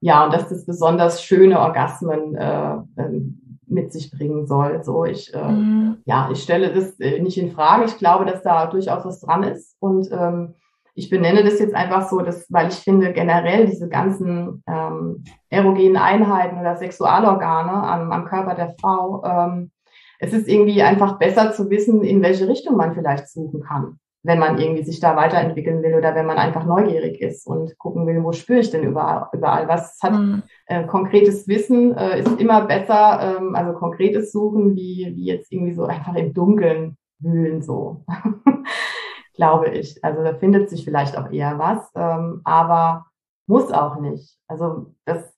[0.00, 4.82] ja, und dass das besonders schöne Orgasmen äh, ähm, mit sich bringen soll.
[4.84, 5.98] So, ich, äh, mhm.
[6.04, 7.84] ja, ich stelle das äh, nicht in Frage.
[7.84, 9.76] Ich glaube, dass da durchaus was dran ist.
[9.80, 10.54] Und ähm,
[10.96, 15.96] ich benenne das jetzt einfach so, dass, weil ich finde, generell diese ganzen ähm, erogenen
[15.96, 19.70] Einheiten oder Sexualorgane am, am Körper der Frau, ähm,
[20.18, 24.40] es ist irgendwie einfach besser zu wissen, in welche Richtung man vielleicht suchen kann wenn
[24.40, 28.22] man irgendwie sich da weiterentwickeln will oder wenn man einfach neugierig ist und gucken will,
[28.24, 30.14] wo spüre ich denn überall, überall was hat.
[30.14, 30.42] Mhm.
[30.66, 35.74] Äh, konkretes Wissen äh, ist immer besser, ähm, also konkretes Suchen, wie, wie jetzt irgendwie
[35.74, 38.04] so einfach im Dunkeln wühlen, so.
[39.36, 40.02] Glaube ich.
[40.02, 43.06] Also da findet sich vielleicht auch eher was, ähm, aber
[43.46, 44.38] muss auch nicht.
[44.48, 45.34] Also das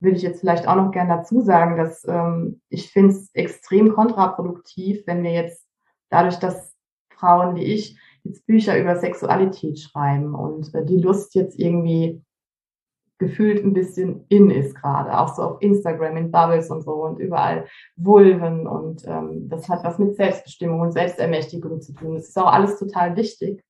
[0.00, 3.92] will ich jetzt vielleicht auch noch gern dazu sagen, dass ähm, ich finde es extrem
[3.92, 5.66] kontraproduktiv, wenn wir jetzt
[6.08, 6.74] dadurch, dass
[7.10, 12.22] Frauen wie ich jetzt Bücher über Sexualität schreiben und äh, die Lust jetzt irgendwie
[13.18, 17.18] gefühlt ein bisschen in ist gerade, auch so auf Instagram, in Bubbles und so und
[17.18, 17.66] überall
[17.96, 22.14] Vulven und ähm, das hat was mit Selbstbestimmung und Selbstermächtigung zu tun.
[22.14, 23.62] Das ist auch alles total wichtig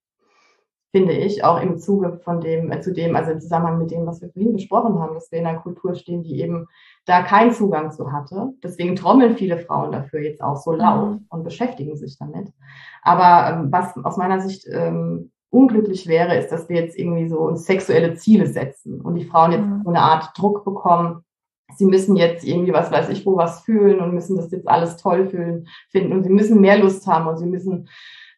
[0.91, 4.07] finde ich, auch im Zuge von dem, äh, zu dem, also im Zusammenhang mit dem,
[4.07, 6.67] was wir vorhin besprochen haben, dass wir in einer Kultur stehen, die eben
[7.05, 8.53] da keinen Zugang zu hatte.
[8.63, 11.27] Deswegen trommeln viele Frauen dafür jetzt auch so laut mhm.
[11.29, 12.53] und beschäftigen sich damit.
[13.03, 17.39] Aber ähm, was aus meiner Sicht ähm, unglücklich wäre, ist, dass wir jetzt irgendwie so
[17.41, 19.83] uns sexuelle Ziele setzen und die Frauen jetzt mhm.
[19.85, 21.25] so eine Art Druck bekommen,
[21.77, 24.97] sie müssen jetzt irgendwie, was weiß ich, wo was fühlen und müssen das jetzt alles
[24.97, 27.89] toll fühlen, finden und sie müssen mehr Lust haben und sie müssen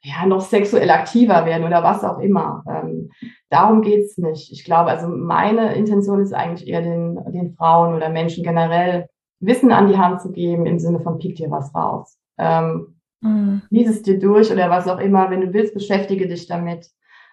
[0.02, 2.64] ja, noch sexuell aktiver werden oder was auch immer.
[2.66, 3.11] Ähm,
[3.50, 4.50] darum geht's nicht.
[4.50, 9.08] Ich glaube, also meine Intention ist eigentlich eher den, den Frauen oder Menschen generell
[9.40, 12.18] Wissen an die Hand zu geben im Sinne von pick dir was raus.
[12.38, 13.62] Ähm, mhm.
[13.70, 15.30] Lies es dir durch oder was auch immer.
[15.30, 16.88] Wenn du willst, beschäftige dich damit.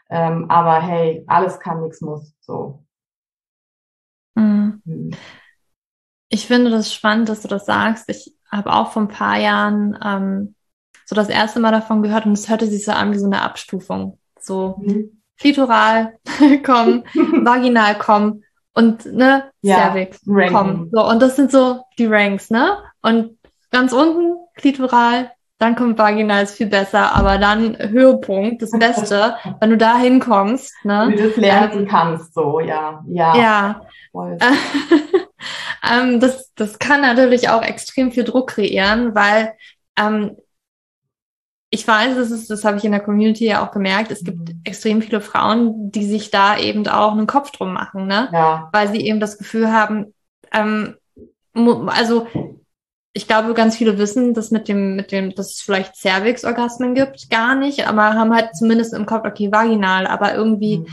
[0.09, 2.33] Ähm, aber hey, alles kann, nichts muss.
[2.39, 2.83] So.
[4.35, 4.81] Mhm.
[4.85, 5.11] Mhm.
[6.29, 8.09] Ich finde das spannend, dass du das sagst.
[8.09, 10.55] Ich habe auch vor ein paar Jahren ähm,
[11.05, 13.41] so das erste Mal davon gehört und es hörte sich so an wie so eine
[13.41, 14.19] Abstufung.
[14.39, 15.21] So mhm.
[15.37, 16.17] klitoral
[16.65, 18.43] kommen, vaginal kommen
[18.73, 20.89] und ne, ja, Cervix kommen.
[20.93, 22.77] So, und das sind so die Ranks, ne?
[23.01, 23.37] Und
[23.71, 29.71] ganz unten klitoral, dann kommt vaginal, ist viel besser, aber dann Höhepunkt, das Beste, wenn
[29.71, 31.07] du da hinkommst, ne?
[31.09, 33.35] Wie du es lernen ähm, kannst, so, ja, ja.
[33.35, 33.81] Ja.
[35.91, 39.53] ähm, das, das kann natürlich auch extrem viel Druck kreieren, weil
[39.97, 40.37] ähm,
[41.69, 44.49] ich weiß, das, ist, das habe ich in der Community ja auch gemerkt, es gibt
[44.49, 44.61] mhm.
[44.63, 48.29] extrem viele Frauen, die sich da eben auch einen Kopf drum machen, ne?
[48.31, 48.69] Ja.
[48.71, 50.13] Weil sie eben das Gefühl haben,
[50.53, 50.95] ähm,
[51.53, 52.27] also
[53.17, 57.31] ich glaube, ganz viele wissen, dass mit dem, mit dem, dass es vielleicht Cervix-Orgasmen gibt,
[57.31, 60.87] gar nicht, aber haben halt zumindest im Kopf, okay, vaginal, aber irgendwie, mhm.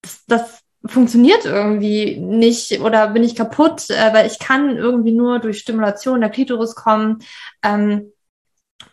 [0.00, 5.40] das, das funktioniert irgendwie nicht oder bin ich kaputt, äh, weil ich kann irgendwie nur
[5.40, 7.18] durch Stimulation der Klitoris kommen.
[7.62, 8.12] Ähm,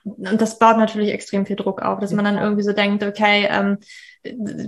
[0.03, 3.47] und das baut natürlich extrem viel Druck auf, dass man dann irgendwie so denkt, okay,
[3.49, 3.77] ähm,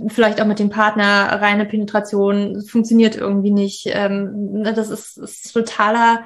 [0.08, 3.86] vielleicht auch mit dem Partner reine Penetration funktioniert irgendwie nicht.
[3.86, 6.24] Ähm, das ist, ist totaler,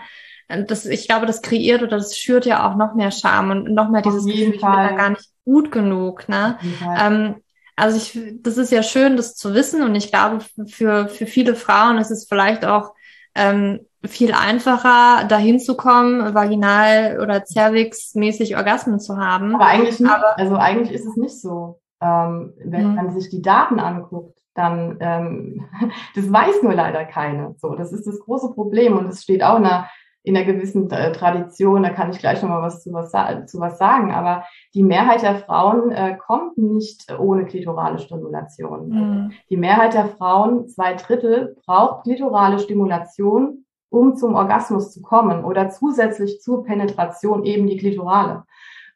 [0.67, 3.89] das, ich glaube, das kreiert oder das schürt ja auch noch mehr Scham und noch
[3.89, 6.29] mehr dieses Gefühl, ich bin da gar nicht gut genug.
[6.29, 6.59] Ne?
[6.99, 7.37] Ähm,
[7.77, 10.39] also ich, das ist ja schön, das zu wissen und ich glaube,
[10.69, 12.93] für, für viele Frauen ist es vielleicht auch
[13.35, 19.55] ähm, viel einfacher, dahin zu kommen, vaginal oder cervix-mäßig Orgasmen zu haben.
[19.55, 20.11] Aber eigentlich nicht.
[20.11, 21.81] Aber, also eigentlich ist es nicht so.
[22.01, 22.95] Ähm, wenn mhm.
[22.97, 25.67] man sich die Daten anguckt, dann ähm,
[26.15, 27.55] das weiß nur leider keine.
[27.59, 29.89] So, das ist das große Problem und es steht auch in einer
[30.25, 33.79] in einer gewissen äh, Tradition, da kann ich gleich nochmal was zu, was zu was
[33.79, 34.45] sagen, aber
[34.75, 38.89] die Mehrheit der Frauen äh, kommt nicht ohne klitorale Stimulation.
[38.89, 39.33] Mhm.
[39.51, 45.71] Die Mehrheit der Frauen, zwei Drittel, braucht klitorale Stimulation, um zum Orgasmus zu kommen oder
[45.71, 48.45] zusätzlich zur Penetration eben die Klitorale.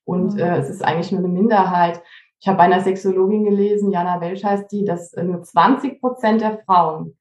[0.04, 0.38] Und mhm.
[0.38, 2.00] äh, es ist eigentlich nur eine Minderheit.
[2.38, 6.58] Ich habe bei einer Sexologin gelesen, Jana Welsch heißt die, dass nur 20 Prozent der
[6.64, 7.16] Frauen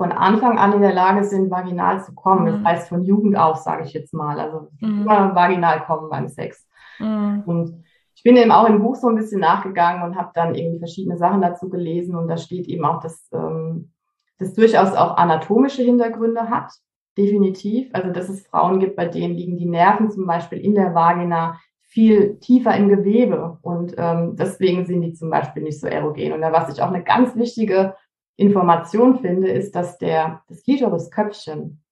[0.00, 2.44] von Anfang an in der Lage sind, vaginal zu kommen.
[2.44, 2.46] Mhm.
[2.46, 4.40] Das heißt von Jugend auf, sage ich jetzt mal.
[4.40, 5.02] Also mhm.
[5.02, 6.66] immer vaginal kommen beim Sex.
[6.98, 7.42] Mhm.
[7.44, 7.84] Und
[8.14, 11.18] ich bin eben auch im Buch so ein bisschen nachgegangen und habe dann irgendwie verschiedene
[11.18, 12.16] Sachen dazu gelesen.
[12.16, 13.92] Und da steht eben auch, dass ähm,
[14.38, 16.72] das durchaus auch anatomische Hintergründe hat.
[17.18, 17.90] Definitiv.
[17.92, 21.60] Also dass es Frauen gibt, bei denen liegen die Nerven zum Beispiel in der Vagina
[21.82, 26.32] viel tiefer im Gewebe und ähm, deswegen sind die zum Beispiel nicht so erogen.
[26.32, 27.96] Und da was ich auch eine ganz wichtige
[28.40, 31.82] Information finde, ist, dass der, das Klitorisköpfchen,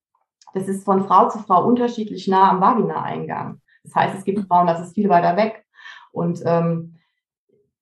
[0.55, 3.61] das ist von Frau zu Frau unterschiedlich nah am Vagina-Eingang.
[3.85, 5.65] Das heißt, es gibt Frauen, das ist viel weiter weg.
[6.11, 6.95] Und ähm,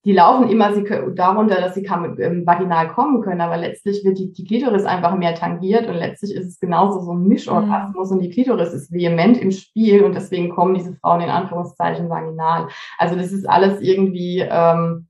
[0.04, 0.84] die laufen immer sie
[1.16, 5.16] darunter, dass sie kann, ähm, vaginal kommen können, aber letztlich wird die, die Klitoris einfach
[5.16, 8.16] mehr tangiert und letztlich ist es genauso so ein Mischorgasmus mhm.
[8.16, 12.68] und die Klitoris ist vehement im Spiel und deswegen kommen diese Frauen in Anführungszeichen vaginal.
[12.98, 15.08] Also das ist alles irgendwie ähm,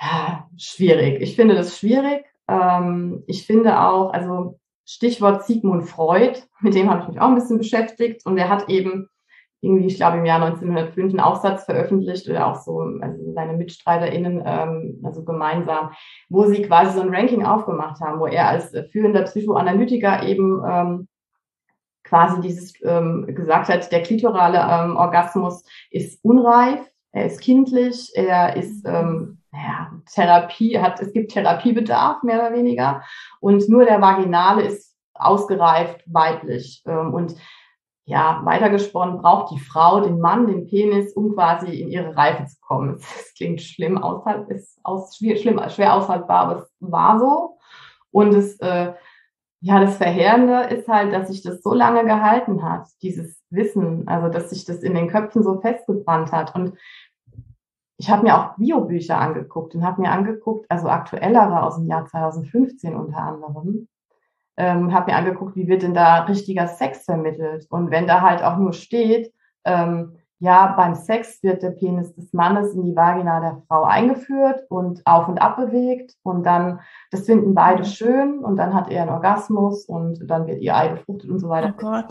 [0.00, 1.20] ja, schwierig.
[1.20, 2.24] Ich finde das schwierig.
[2.50, 7.36] Ähm, ich finde auch, also Stichwort Sigmund Freud, mit dem habe ich mich auch ein
[7.36, 8.26] bisschen beschäftigt.
[8.26, 9.08] Und der hat eben
[9.62, 14.42] irgendwie, ich glaube, im Jahr 1905 einen Aufsatz veröffentlicht oder auch so, also seine MitstreiterInnen,
[14.44, 15.90] ähm, also gemeinsam,
[16.30, 21.08] wo sie quasi so ein Ranking aufgemacht haben, wo er als führender Psychoanalytiker eben ähm,
[22.04, 26.80] quasi dieses ähm, gesagt hat, der klitorale ähm, Orgasmus ist unreif,
[27.12, 33.02] er ist kindlich, er ist ähm, ja, Therapie, hat, es gibt Therapiebedarf, mehr oder weniger,
[33.40, 36.82] und nur der Vaginale ist ausgereift weiblich.
[36.86, 37.36] Ähm, und
[38.04, 42.56] ja, weitergesponnen, braucht die Frau den Mann, den Penis, um quasi in ihre Reife zu
[42.60, 42.96] kommen.
[43.16, 47.58] Es klingt schlimm, aushalt, ist aus, schwer, schlimm, schwer aushaltbar, aber es war so.
[48.10, 48.94] Und es, äh,
[49.60, 54.28] ja, das Verheerende ist halt, dass sich das so lange gehalten hat, dieses Wissen, also
[54.28, 56.54] dass sich das in den Köpfen so festgebrannt hat.
[56.54, 56.72] Und
[58.00, 62.06] ich habe mir auch Biobücher angeguckt und habe mir angeguckt, also aktuellere aus dem Jahr
[62.06, 63.88] 2015 unter anderem,
[64.56, 67.66] ähm, habe mir angeguckt, wie wird denn da richtiger Sex vermittelt.
[67.68, 69.34] Und wenn da halt auch nur steht,
[69.66, 74.62] ähm, ja, beim Sex wird der Penis des Mannes in die Vagina der Frau eingeführt
[74.70, 76.80] und auf und ab bewegt und dann,
[77.10, 80.88] das finden beide schön und dann hat er einen Orgasmus und dann wird ihr Ei
[80.88, 81.74] befruchtet und so weiter.
[81.76, 82.06] Oh Gott.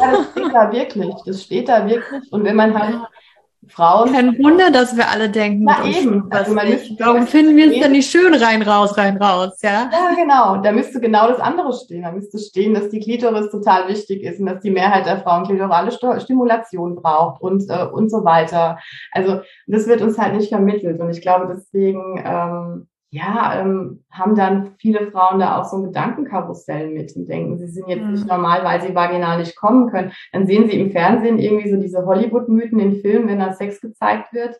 [0.00, 3.00] Ja, das steht da wirklich, das steht da wirklich und wenn man halt
[3.68, 4.12] Frauen.
[4.12, 6.26] Kein Wunder, dass wir alle denken, Na eben.
[6.30, 6.98] Also man nicht.
[7.00, 9.90] Warum finden wir es dann nicht schön rein, raus, rein, raus, ja?
[9.92, 10.56] Ja, genau.
[10.62, 12.02] Da müsste genau das andere stehen.
[12.02, 15.44] Da müsste stehen, dass die Klitoris total wichtig ist und dass die Mehrheit der Frauen
[15.44, 18.78] klitorale Stimulation braucht und, äh, und so weiter.
[19.12, 21.00] Also, das wird uns halt nicht vermittelt.
[21.00, 25.84] Und ich glaube, deswegen, ähm, ja, ähm, haben dann viele Frauen da auch so ein
[25.84, 28.10] Gedankenkarussell mit und denken, sie sind jetzt mhm.
[28.10, 30.10] nicht normal, weil sie vaginal nicht kommen können.
[30.32, 34.32] Dann sehen sie im Fernsehen irgendwie so diese Hollywood-Mythen in Filmen, wenn da Sex gezeigt
[34.32, 34.58] wird.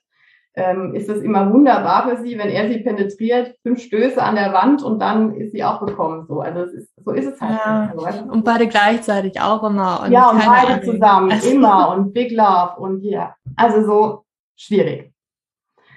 [0.54, 4.52] Ähm, ist das immer wunderbar für sie, wenn er sie penetriert, fünf Stöße an der
[4.52, 6.26] Wand und dann ist sie auch gekommen.
[6.28, 7.58] So, also es ist, so ist es halt.
[7.58, 8.22] Ja.
[8.30, 10.04] Und beide gleichzeitig auch immer.
[10.04, 10.84] Und ja, und beide Ahnung.
[10.84, 13.34] zusammen, immer und Big Love und ja, yeah.
[13.56, 14.24] also so
[14.54, 15.13] schwierig.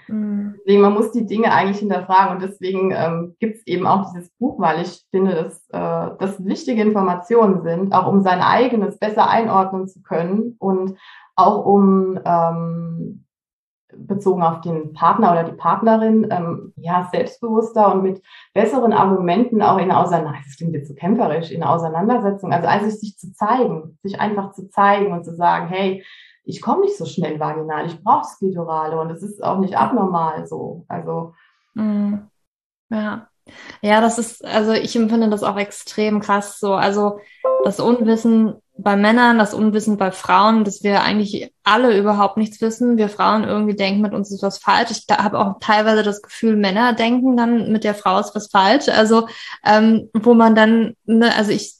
[0.07, 0.55] Mhm.
[0.59, 4.29] Deswegen, man muss die Dinge eigentlich hinterfragen und deswegen ähm, gibt es eben auch dieses
[4.37, 9.29] Buch, weil ich finde, dass äh, das wichtige Informationen sind, auch um sein eigenes besser
[9.29, 10.97] einordnen zu können und
[11.35, 13.25] auch um ähm,
[13.95, 18.21] bezogen auf den Partner oder die Partnerin, ähm, ja, selbstbewusster und mit
[18.53, 23.17] besseren Argumenten auch in Auseinandersetzung, das klingt jetzt so kämpferisch, in Auseinandersetzung, also also sich
[23.17, 26.03] zu zeigen, sich einfach zu zeigen und zu sagen, hey,
[26.47, 30.47] ich komme nicht so schnell vaginal, ich brauche das und es ist auch nicht abnormal
[30.47, 30.85] so.
[30.87, 31.33] Also.
[31.73, 32.27] Mhm.
[32.89, 33.27] Ja.
[33.81, 36.73] Ja, das ist, also ich empfinde das auch extrem krass so.
[36.73, 37.19] Also
[37.63, 42.97] das Unwissen bei Männern, das Unwissen bei Frauen, dass wir eigentlich alle überhaupt nichts wissen.
[42.97, 44.91] Wir Frauen irgendwie denken, mit uns ist was falsch.
[44.91, 48.89] Ich habe auch teilweise das Gefühl, Männer denken dann, mit der Frau ist was falsch.
[48.89, 49.27] Also
[49.65, 51.75] ähm, wo man dann, ne, also ich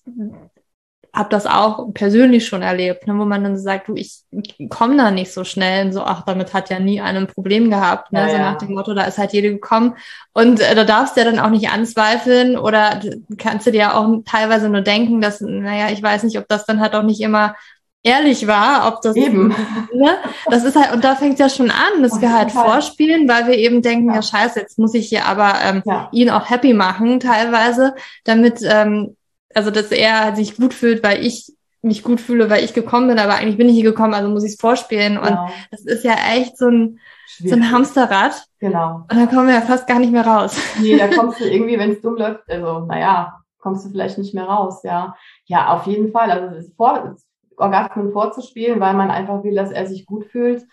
[1.18, 4.22] habe das auch persönlich schon erlebt, ne, wo man dann sagt, du, ich
[4.70, 7.72] komme da nicht so schnell und so, ach, damit hat ja nie einer ein Problem
[7.72, 9.96] gehabt, ne, ja, so nach dem Motto, da ist halt jede gekommen.
[10.34, 13.02] Und äh, da darfst du ja dann auch nicht anzweifeln oder
[13.38, 16.66] kannst du dir ja auch teilweise nur denken, dass, naja, ich weiß nicht, ob das
[16.66, 17.56] dann halt auch nicht immer
[18.04, 19.48] ehrlich war, ob das eben,
[19.94, 23.48] ne, das ist halt, und da fängt ja schon an, dass wir halt vorspielen, weil
[23.48, 24.22] wir eben denken, ja, ja.
[24.22, 26.10] scheiße, jetzt muss ich hier aber ähm, ja.
[26.12, 29.16] ihn auch happy machen, teilweise, damit ähm,
[29.58, 31.52] also dass er sich gut fühlt, weil ich
[31.82, 34.44] mich gut fühle, weil ich gekommen bin, aber eigentlich bin ich hier gekommen, also muss
[34.44, 35.16] ich es vorspielen.
[35.16, 35.44] Genau.
[35.44, 37.00] Und das ist ja echt so ein,
[37.44, 38.34] so ein Hamsterrad.
[38.60, 39.06] Genau.
[39.10, 40.56] Und da kommen wir ja fast gar nicht mehr raus.
[40.80, 44.36] Nee, da kommst du irgendwie, wenn es dumm läuft, also naja, kommst du vielleicht nicht
[44.36, 45.16] mehr raus, ja.
[45.46, 46.30] Ja, auf jeden Fall.
[46.30, 47.16] Also das vor,
[47.58, 50.64] Orgasmen vorzuspielen, weil man einfach will, dass er sich gut fühlt.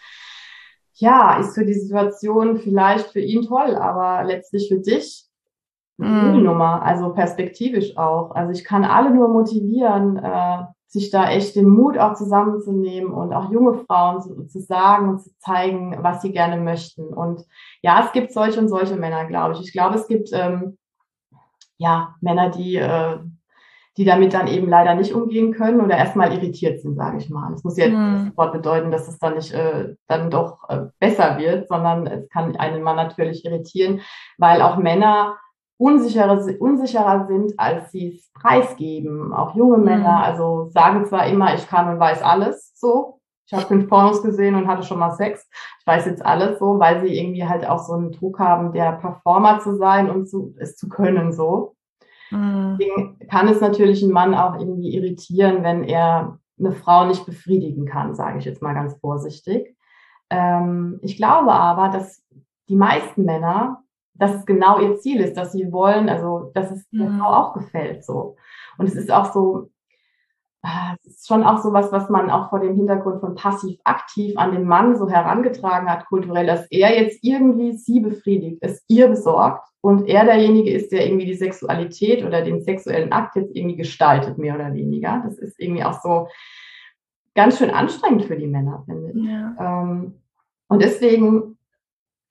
[0.97, 5.25] Ja, ist für die Situation vielleicht für ihn toll, aber letztlich für dich
[5.97, 6.43] mhm.
[6.43, 8.33] Nummer, also perspektivisch auch.
[8.35, 13.33] Also ich kann alle nur motivieren, äh, sich da echt den Mut auch zusammenzunehmen und
[13.33, 17.03] auch junge Frauen zu, zu, sagen und zu zeigen, was sie gerne möchten.
[17.09, 17.45] Und
[17.83, 19.61] ja, es gibt solche und solche Männer, glaube ich.
[19.61, 20.79] Ich glaube, es gibt ähm,
[21.79, 23.19] ja Männer, die äh,
[23.97, 27.53] die damit dann eben leider nicht umgehen können oder erstmal irritiert sind, sage ich mal.
[27.53, 28.27] Das muss jetzt mhm.
[28.27, 32.57] sofort bedeuten, dass es dann nicht äh, dann doch äh, besser wird, sondern es kann
[32.57, 34.01] einen Mann natürlich irritieren,
[34.37, 35.37] weil auch Männer
[35.85, 39.35] unsicherer, unsicherer sind, als sie es preisgeben.
[39.35, 39.85] Auch junge mhm.
[39.85, 44.23] Männer, also sagen zwar immer, ich kann und weiß alles, so, ich habe fünf Pornos
[44.23, 45.47] gesehen und hatte schon mal Sex.
[45.81, 48.93] Ich weiß jetzt alles so, weil sie irgendwie halt auch so einen Druck haben, der
[48.93, 51.77] Performer zu sein und zu, es zu können so.
[52.31, 52.79] Mhm.
[52.81, 57.85] Deswegen kann es natürlich einen Mann auch irgendwie irritieren, wenn er eine Frau nicht befriedigen
[57.85, 59.77] kann, sage ich jetzt mal ganz vorsichtig.
[60.31, 62.23] Ähm, ich glaube aber, dass
[62.71, 63.84] die meisten Männer,
[64.15, 66.99] dass es genau ihr Ziel ist, dass sie wollen, also dass es mhm.
[66.99, 68.37] der Frau auch gefällt so.
[68.79, 69.71] Und es ist auch so,
[70.67, 74.33] Ah, es ist schon auch so was, was man auch vor dem Hintergrund von passiv-aktiv
[74.39, 79.09] an den Mann so herangetragen hat, kulturell, dass er jetzt irgendwie sie befriedigt, es ihr
[79.09, 83.77] besorgt und er derjenige ist, der irgendwie die Sexualität oder den sexuellen Akt jetzt irgendwie
[83.77, 85.23] gestaltet, mehr oder weniger.
[85.27, 86.29] Das ist irgendwie auch so
[87.35, 89.23] ganz schön anstrengend für die Männer, finde ich.
[89.23, 89.55] Ja.
[89.61, 90.15] Ähm,
[90.69, 91.59] und deswegen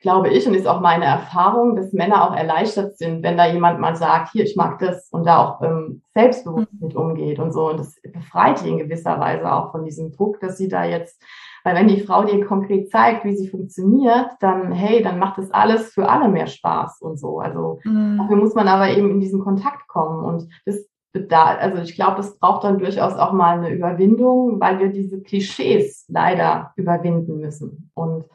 [0.04, 3.80] glaube ich, und ist auch meine Erfahrung, dass Männer auch erleichtert sind, wenn da jemand
[3.80, 7.70] mal sagt, hier, ich mag das und da auch ähm, selbstbewusst mit umgeht und so.
[7.70, 11.24] Und das befreit die in gewisser Weise auch von diesem Druck, dass sie da jetzt,
[11.64, 15.51] weil wenn die Frau dir konkret zeigt, wie sie funktioniert, dann, hey, dann macht das
[15.51, 17.39] alles für alle mehr Spaß und so.
[17.39, 18.18] Also mhm.
[18.18, 20.26] dafür muss man aber eben in diesen Kontakt kommen.
[20.26, 24.80] Und das da, also ich glaube, das braucht dann durchaus auch mal eine Überwindung, weil
[24.80, 27.91] wir diese Klischees leider überwinden müssen.
[27.93, 28.26] Und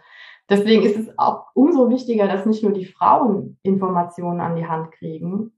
[0.50, 4.92] Deswegen ist es auch umso wichtiger, dass nicht nur die Frauen Informationen an die Hand
[4.92, 5.52] kriegen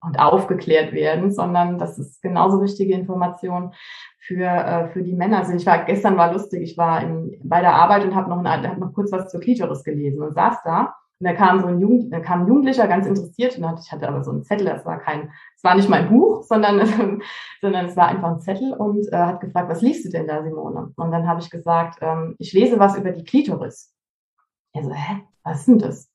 [0.00, 3.72] und aufgeklärt werden, sondern dass es genauso wichtige Informationen
[4.18, 5.56] für, äh, für die Männer sind.
[5.56, 8.78] Ich war gestern war lustig, ich war in, bei der Arbeit und habe noch, hab
[8.78, 12.12] noch kurz was zur Klitoris gelesen und saß da und da kam so ein, Jugend,
[12.12, 14.98] da kam ein Jugendlicher ganz interessiert und ich hatte aber so einen Zettel, das war
[14.98, 16.80] kein, es war nicht mein Buch, sondern,
[17.60, 20.42] sondern es war einfach ein Zettel und äh, hat gefragt, was liest du denn da,
[20.42, 20.92] Simone?
[20.96, 23.94] Und dann habe ich gesagt, ähm, ich lese was über die Klitoris.
[24.72, 26.10] Er so, hä, was ist denn das?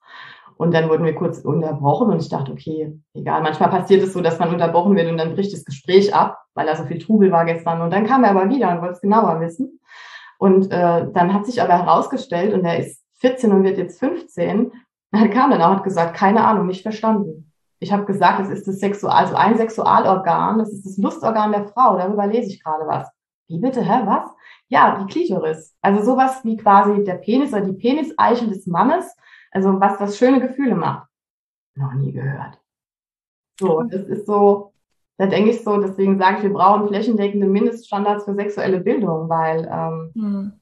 [0.57, 3.43] Und dann wurden wir kurz unterbrochen und ich dachte, okay, egal.
[3.43, 6.65] Manchmal passiert es so, dass man unterbrochen wird und dann bricht das Gespräch ab, weil
[6.65, 7.81] da so viel Trubel war gestern.
[7.81, 9.79] Und dann kam er aber wieder und wollte es genauer wissen.
[10.39, 14.71] Und äh, dann hat sich aber herausgestellt, und er ist 14 und wird jetzt 15,
[15.11, 17.51] er kam dann auch und hat gesagt, keine Ahnung, nicht verstanden.
[17.79, 21.67] Ich habe gesagt, es ist das Sexual, also ein Sexualorgan, das ist das Lustorgan der
[21.67, 23.07] Frau, darüber lese ich gerade was.
[23.47, 24.29] Wie bitte, hä, was?
[24.67, 25.75] Ja, die Klitoris.
[25.81, 29.15] Also sowas wie quasi der Penis oder die Peniseichel des Mannes.
[29.51, 31.07] Also was das schöne Gefühle macht.
[31.75, 32.59] Noch nie gehört.
[33.59, 34.73] So, das ist so,
[35.17, 39.67] da denke ich so, deswegen sage ich, wir brauchen flächendeckende Mindeststandards für sexuelle Bildung, weil
[39.71, 40.53] ähm, mhm.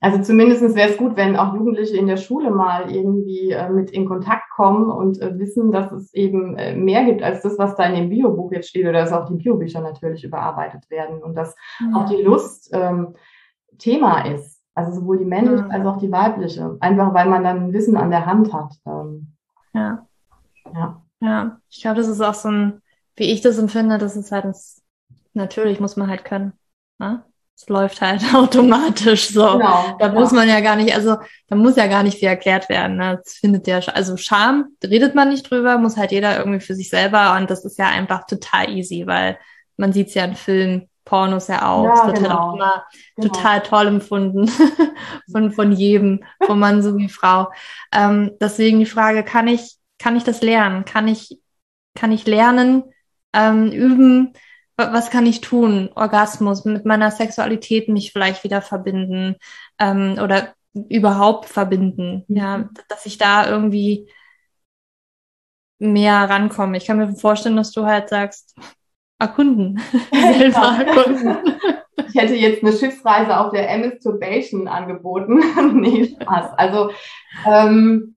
[0.00, 3.90] Also zumindest wäre es gut, wenn auch Jugendliche in der Schule mal irgendwie äh, mit
[3.90, 7.76] in Kontakt kommen und äh, wissen, dass es eben äh, mehr gibt als das, was
[7.76, 11.34] da in dem Biobuch jetzt steht oder dass auch die Biobücher natürlich überarbeitet werden und
[11.34, 11.94] dass mhm.
[11.94, 13.14] auch die Lust ähm,
[13.78, 14.62] Thema ist.
[14.74, 15.70] Also sowohl die männliche mhm.
[15.70, 16.76] als auch die weibliche.
[16.80, 18.74] Einfach weil man dann Wissen an der Hand hat.
[18.86, 19.32] Ähm,
[19.72, 20.06] ja.
[20.74, 21.02] Ja.
[21.20, 21.60] Ja.
[21.70, 22.82] Ich glaube, das ist auch so ein,
[23.16, 24.82] wie ich das empfinde, das ist halt, das,
[25.32, 26.52] natürlich muss man halt können.
[26.98, 27.24] Ne?
[27.56, 29.58] Es läuft halt automatisch so.
[29.58, 31.16] Genau, da muss man ja gar nicht, also
[31.48, 32.98] da muss ja gar nicht viel erklärt werden.
[32.98, 33.20] Ne?
[33.24, 36.90] Das findet ja, also Scham redet man nicht drüber, muss halt jeder irgendwie für sich
[36.90, 39.38] selber und das ist ja einfach total easy, weil
[39.76, 41.84] man sieht es ja in Filmen, Pornos ja auch.
[41.84, 42.28] Ja, das wird genau.
[42.28, 42.84] halt auch immer
[43.16, 43.28] genau.
[43.28, 44.48] total toll empfunden
[45.32, 47.50] von, von jedem, von Mann sowie Frau.
[47.92, 50.84] Ähm, deswegen die Frage, kann ich, kann ich das lernen?
[50.84, 51.38] Kann ich,
[51.94, 52.82] kann ich lernen,
[53.32, 54.32] ähm, üben,
[54.76, 55.90] was kann ich tun?
[55.94, 59.36] Orgasmus, mit meiner Sexualität mich vielleicht wieder verbinden
[59.78, 60.54] ähm, oder
[60.88, 62.24] überhaupt verbinden.
[62.28, 62.36] Mhm.
[62.36, 64.08] Ja, dass ich da irgendwie
[65.78, 66.76] mehr rankomme.
[66.76, 68.54] Ich kann mir vorstellen, dass du halt sagst,
[69.18, 69.80] erkunden.
[70.12, 71.36] Selber erkunden.
[72.08, 75.42] Ich hätte jetzt eine Schiffsreise auf der MS Turbation angeboten.
[75.80, 76.52] nee, Spaß.
[76.56, 76.90] Also
[77.46, 78.15] ähm,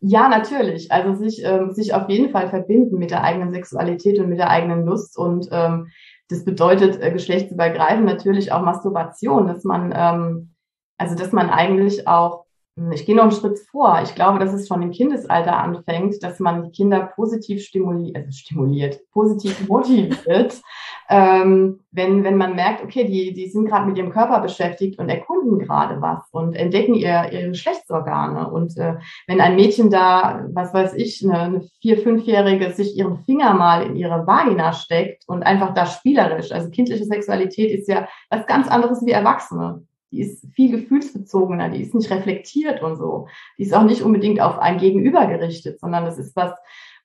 [0.00, 0.92] ja, natürlich.
[0.92, 4.50] Also sich, ähm, sich auf jeden Fall verbinden mit der eigenen Sexualität und mit der
[4.50, 5.18] eigenen Lust.
[5.18, 5.88] Und ähm,
[6.28, 10.54] das bedeutet äh, geschlechtsübergreifend natürlich auch Masturbation, dass man, ähm,
[10.98, 12.46] also dass man eigentlich auch
[12.92, 14.00] ich gehe noch einen Schritt vor.
[14.02, 18.30] Ich glaube, dass es schon im Kindesalter anfängt, dass man die Kinder positiv stimuliert, also
[18.32, 20.60] stimuliert, positiv motiviert,
[21.08, 25.08] ähm, wenn, wenn man merkt, okay, die, die sind gerade mit ihrem Körper beschäftigt und
[25.08, 28.50] erkunden gerade was und entdecken ihr, ihre Geschlechtsorgane.
[28.50, 28.94] Und äh,
[29.26, 33.86] wenn ein Mädchen da, was weiß ich, eine, eine vier-, fünfjährige sich ihren Finger mal
[33.86, 38.68] in ihre Vagina steckt und einfach da spielerisch, also kindliche Sexualität ist ja was ganz
[38.68, 39.82] anderes wie Erwachsene
[40.12, 43.28] die ist viel gefühlsbezogener, die ist nicht reflektiert und so.
[43.58, 46.52] Die ist auch nicht unbedingt auf ein Gegenüber gerichtet, sondern das ist was,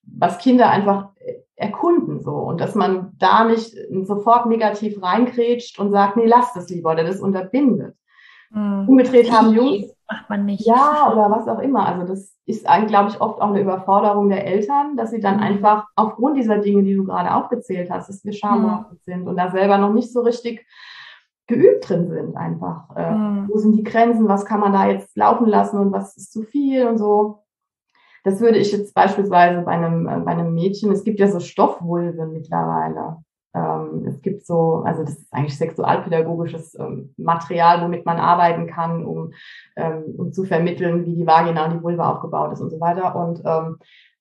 [0.04, 1.10] was Kinder einfach
[1.56, 2.32] erkunden so.
[2.32, 7.04] Und dass man da nicht sofort negativ reingrätscht und sagt, nee, lass das lieber oder
[7.04, 7.96] das unterbindet.
[8.50, 8.90] Mhm.
[8.90, 9.94] Umgedreht haben Jungs.
[10.10, 10.66] Macht man nicht.
[10.66, 11.86] Ja, oder was auch immer.
[11.86, 15.38] Also das ist eigentlich, glaube ich, oft auch eine Überforderung der Eltern, dass sie dann
[15.38, 15.44] mhm.
[15.44, 18.98] einfach aufgrund dieser Dinge, die du gerade aufgezählt hast, dass wir schamhaft mhm.
[19.06, 20.66] sind und da selber noch nicht so richtig
[21.48, 22.96] geübt drin sind einfach.
[22.96, 23.50] Äh, mhm.
[23.50, 24.28] Wo sind die Grenzen?
[24.28, 27.44] Was kann man da jetzt laufen lassen und was ist zu viel und so.
[28.24, 31.40] Das würde ich jetzt beispielsweise bei einem, äh, bei einem Mädchen, es gibt ja so
[31.40, 33.18] Stoffwulven mittlerweile.
[33.54, 39.04] Ähm, es gibt so, also das ist eigentlich sexualpädagogisches ähm, Material, womit man arbeiten kann,
[39.04, 39.34] um,
[39.76, 43.16] ähm, um zu vermitteln, wie die Vagina und die Vulva aufgebaut ist und so weiter.
[43.16, 43.78] Und ähm,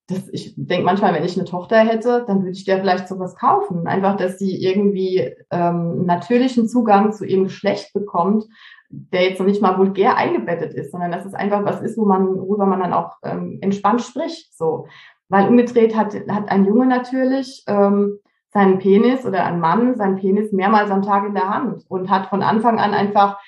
[0.08, 3.36] das, ich denke manchmal, wenn ich eine Tochter hätte, dann würde ich der vielleicht sowas
[3.36, 3.86] kaufen.
[3.86, 8.46] Einfach, dass sie irgendwie ähm, natürlichen Zugang zu ihrem Geschlecht bekommt,
[8.90, 12.04] der jetzt noch nicht mal vulgär eingebettet ist, sondern dass es einfach was ist, wo
[12.04, 14.56] man, worüber man dann auch ähm, entspannt spricht.
[14.56, 14.86] So.
[15.28, 18.18] Weil umgedreht hat, hat ein Junge natürlich ähm,
[18.52, 22.26] seinen Penis oder ein Mann seinen Penis mehrmals am Tag in der Hand und hat
[22.26, 23.38] von Anfang an einfach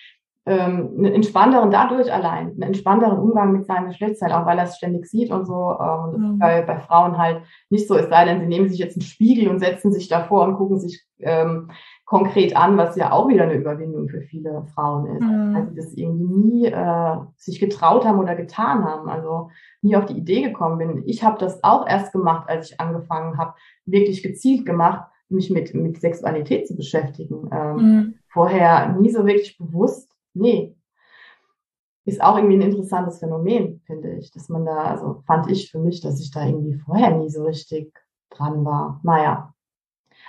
[0.45, 4.76] ähm, einen entspannteren dadurch allein, einen entspannteren Umgang mit seinem Geschlechtsteil, auch weil er es
[4.76, 5.76] ständig sieht und so.
[5.80, 6.38] Ähm, mhm.
[6.38, 9.49] bei, bei Frauen halt nicht so, es sei denn, sie nehmen sich jetzt einen Spiegel
[9.49, 11.70] und setzen sich davor und gucken sich ähm,
[12.12, 15.22] konkret an, was ja auch wieder eine Überwindung für viele Frauen ist.
[15.22, 15.56] Mhm.
[15.56, 19.48] Also das irgendwie nie äh, sich getraut haben oder getan haben, also
[19.80, 21.04] nie auf die Idee gekommen bin.
[21.06, 23.54] Ich habe das auch erst gemacht, als ich angefangen habe,
[23.86, 27.48] wirklich gezielt gemacht, mich mit, mit Sexualität zu beschäftigen.
[27.50, 28.14] Ähm, mhm.
[28.28, 30.76] Vorher nie so wirklich bewusst nee.
[32.04, 35.78] Ist auch irgendwie ein interessantes Phänomen, finde ich, dass man da, also fand ich für
[35.78, 37.90] mich, dass ich da irgendwie vorher nie so richtig
[38.28, 39.00] dran war.
[39.02, 39.51] Naja.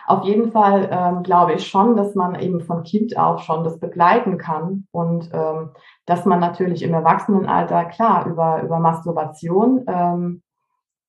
[0.06, 3.80] Auf jeden Fall ähm, glaube ich schon, dass man eben von Kind auf schon das
[3.80, 5.72] begleiten kann und ähm,
[6.06, 10.42] dass man natürlich im Erwachsenenalter, klar, über, über Masturbation ähm,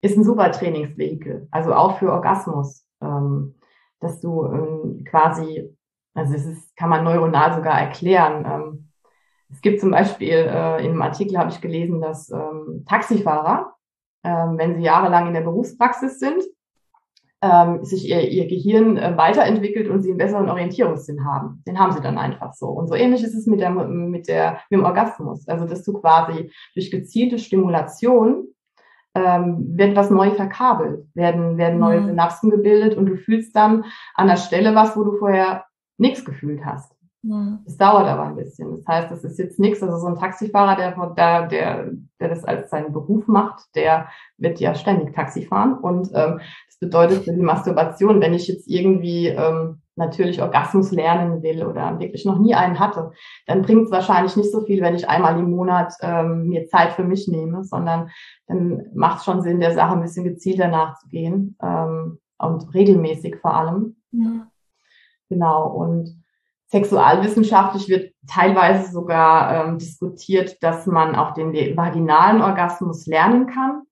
[0.00, 3.56] ist ein super Trainingsvehikel, also auch für Orgasmus, ähm,
[4.00, 5.76] dass du ähm, quasi,
[6.14, 8.84] also es ist, kann man neuronal sogar erklären, ähm,
[9.54, 13.74] es gibt zum Beispiel, äh, in einem Artikel habe ich gelesen, dass ähm, Taxifahrer,
[14.24, 16.42] ähm, wenn sie jahrelang in der Berufspraxis sind,
[17.44, 21.62] ähm, sich ihr, ihr Gehirn äh, weiterentwickelt und sie einen besseren Orientierungssinn haben.
[21.66, 22.68] Den haben sie dann einfach so.
[22.68, 25.46] Und so ähnlich ist es mit, der, mit, der, mit dem Orgasmus.
[25.46, 28.46] Also, dass du quasi durch gezielte Stimulation
[29.14, 32.06] ähm, wird was neu verkabelt, werden, werden neue mhm.
[32.06, 33.84] Synapsen gebildet und du fühlst dann
[34.14, 35.66] an der Stelle was, wo du vorher
[35.98, 36.93] nichts gefühlt hast.
[37.64, 38.70] Es dauert aber ein bisschen.
[38.70, 39.82] Das heißt, das ist jetzt nichts.
[39.82, 44.60] Also so ein Taxifahrer, der, der, der, der das als seinen Beruf macht, der wird
[44.60, 45.78] ja ständig Taxi fahren.
[45.78, 51.42] Und ähm, das bedeutet für die Masturbation, wenn ich jetzt irgendwie ähm, natürlich Orgasmus lernen
[51.42, 53.12] will oder wirklich noch nie einen hatte,
[53.46, 56.92] dann bringt es wahrscheinlich nicht so viel, wenn ich einmal im Monat ähm, mir Zeit
[56.92, 58.10] für mich nehme, sondern
[58.46, 63.54] dann macht es schon Sinn, der Sache ein bisschen gezielter nachzugehen ähm, und regelmäßig vor
[63.54, 63.96] allem.
[64.10, 64.48] Ja.
[65.28, 65.68] Genau.
[65.68, 66.23] Und
[66.66, 73.82] Sexualwissenschaftlich wird teilweise sogar ähm, diskutiert, dass man auch den vaginalen Orgasmus lernen kann.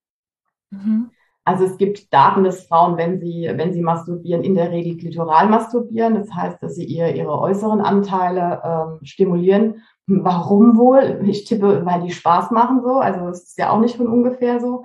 [0.71, 1.11] Mhm.
[1.45, 5.49] Also es gibt Daten, dass Frauen, wenn sie, wenn sie masturbieren, in der Regel klitoral
[5.49, 6.15] masturbieren.
[6.15, 9.83] Das heißt, dass sie ihr, ihre äußeren Anteile ähm, stimulieren.
[10.07, 11.21] Warum wohl?
[11.25, 12.99] Ich tippe, weil die Spaß machen so.
[12.99, 14.85] Also es ist ja auch nicht von ungefähr so.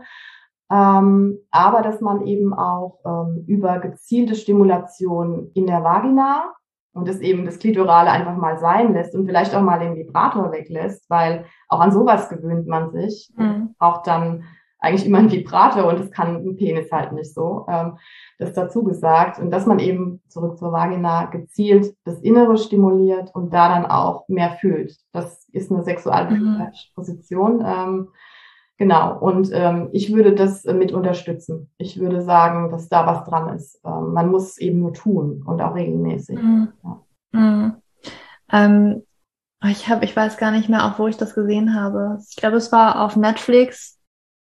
[0.71, 6.53] Ähm, aber dass man eben auch ähm, über gezielte Stimulation in der Vagina
[6.97, 10.51] und es eben das Klitorale einfach mal sein lässt und vielleicht auch mal den Vibrator
[10.51, 13.31] weglässt, weil auch an sowas gewöhnt man sich.
[13.37, 13.75] Mhm.
[13.77, 14.43] Braucht dann
[14.79, 17.65] eigentlich immer einen Vibrator und das kann ein Penis halt nicht so.
[17.69, 17.97] Ähm,
[18.37, 19.39] das dazu gesagt.
[19.39, 24.27] Und dass man eben zurück zur Vagina gezielt das Innere stimuliert und da dann auch
[24.27, 24.95] mehr fühlt.
[25.11, 26.95] Das ist eine sexualpsychologische mhm.
[26.95, 27.63] Position.
[27.65, 28.09] Ähm,
[28.77, 31.71] Genau, und ähm, ich würde das äh, mit unterstützen.
[31.79, 33.81] Ich würde sagen, dass da was dran ist.
[33.83, 36.39] Ähm, man muss eben nur tun und auch regelmäßig.
[36.39, 36.67] Mhm.
[36.83, 37.03] Ja.
[37.31, 37.73] Mhm.
[38.51, 39.03] Ähm,
[39.63, 42.19] ich habe, ich weiß gar nicht mehr, auch wo ich das gesehen habe.
[42.29, 43.97] Ich glaube, es war auf Netflix.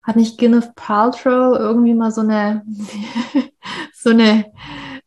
[0.01, 2.63] Hat nicht Gwyneth Paltrow irgendwie mal so eine
[3.93, 4.45] so eine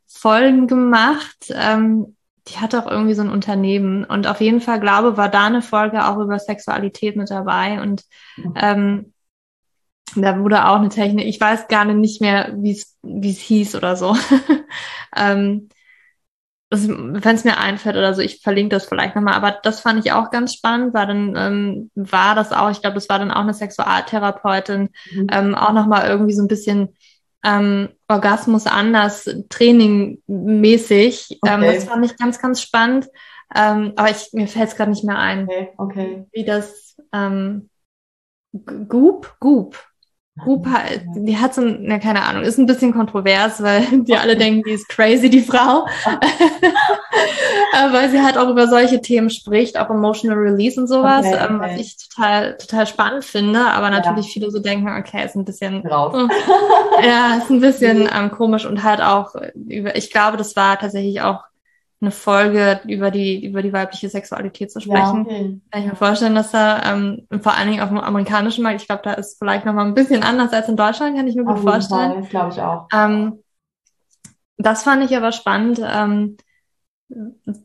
[0.07, 1.51] Folgen gemacht?
[1.51, 2.17] Ähm,
[2.49, 4.05] die hat auch irgendwie so ein Unternehmen.
[4.05, 7.80] Und auf jeden Fall, glaube, war da eine Folge auch über Sexualität mit dabei.
[7.80, 8.05] Und
[8.36, 8.55] mhm.
[8.57, 9.12] ähm,
[10.14, 13.74] da wurde auch eine Technik, ich weiß gar nicht mehr, wie es wie es hieß
[13.74, 14.16] oder so.
[15.16, 15.68] ähm,
[16.70, 20.12] wenn es mir einfällt oder so, ich verlinke das vielleicht nochmal, aber das fand ich
[20.12, 23.42] auch ganz spannend, war dann, ähm, war das auch, ich glaube, das war dann auch
[23.42, 25.26] eine Sexualtherapeutin, mhm.
[25.30, 26.97] ähm, auch nochmal irgendwie so ein bisschen
[27.47, 31.38] ähm, Orgasmus anders, trainingmäßig.
[31.47, 31.68] Ähm, okay.
[31.68, 33.09] Ähm, das fand ich ganz, ganz spannend.
[33.55, 36.26] Ähm, aber ich, mir fällt es gerade nicht mehr ein, okay, okay.
[36.32, 37.70] wie das ähm,
[38.53, 39.78] Goop, Goop,
[40.45, 40.66] Goop,
[41.14, 44.72] die hat so, na, keine Ahnung, ist ein bisschen kontrovers, weil die alle denken, die
[44.72, 45.87] ist crazy, die Frau.
[47.91, 51.47] weil sie halt auch über solche Themen spricht, auch Emotional Release und sowas, okay, okay.
[51.49, 54.32] Ähm, was ich total, total spannend finde, aber natürlich ja.
[54.32, 56.14] viele so denken, okay, ist ein bisschen, Raus.
[57.03, 61.22] ja, ist ein bisschen ähm, komisch und halt auch, über, ich glaube, das war tatsächlich
[61.22, 61.45] auch
[62.01, 65.26] eine Folge über die, über die weibliche Sexualität zu sprechen.
[65.26, 65.61] Ja, okay.
[65.70, 68.86] Kann ich mir vorstellen, dass da ähm, vor allen Dingen auf dem amerikanischen Markt, ich
[68.86, 71.61] glaube, da ist vielleicht nochmal ein bisschen anders als in Deutschland, kann ich mir gut
[71.61, 72.12] vorstellen.
[72.12, 72.88] Fall, das glaube ich auch.
[72.92, 73.42] Ähm,
[74.59, 76.36] das fand ich aber spannend, ähm,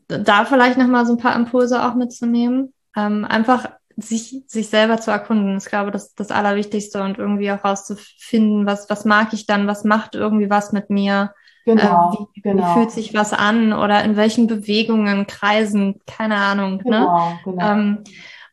[0.08, 2.72] da vielleicht nochmal so ein paar Impulse auch mitzunehmen.
[2.96, 7.50] Ähm, einfach sich, sich selber zu erkunden, ist, glaube ich, das, das Allerwichtigste und irgendwie
[7.52, 11.34] auch rauszufinden, was, was mag ich dann, was macht irgendwie was mit mir,
[11.64, 12.62] genau, äh, wie, genau.
[12.62, 16.76] wie fühlt sich was an oder in welchen Bewegungen, Kreisen, keine Ahnung.
[16.76, 16.82] Ne?
[16.84, 17.40] Genau, ne?
[17.44, 17.70] genau.
[17.70, 18.04] Ähm,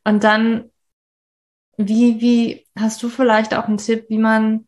[0.03, 0.71] und dann,
[1.77, 4.67] wie, wie hast du vielleicht auch einen Tipp, wie man,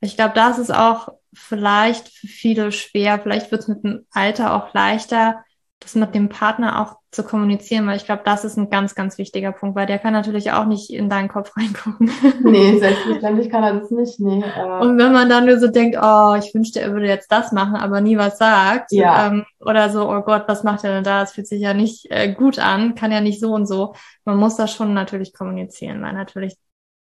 [0.00, 4.54] ich glaube, das ist auch vielleicht für viele schwer, vielleicht wird es mit dem Alter
[4.54, 5.44] auch leichter,
[5.82, 9.18] das mit dem Partner auch zu kommunizieren, weil ich glaube, das ist ein ganz, ganz
[9.18, 12.10] wichtiger Punkt, weil der kann natürlich auch nicht in deinen Kopf reingucken.
[12.42, 14.42] Nee, selbstverständlich kann er das nicht, nee.
[14.42, 14.80] Äh.
[14.80, 17.76] Und wenn man dann nur so denkt, oh, ich wünschte, er würde jetzt das machen,
[17.76, 19.26] aber nie was sagt, ja.
[19.26, 21.20] ähm, oder so, oh Gott, was macht er denn da?
[21.20, 23.94] Das fühlt sich ja nicht äh, gut an, kann ja nicht so und so.
[24.24, 26.56] Man muss das schon natürlich kommunizieren, weil natürlich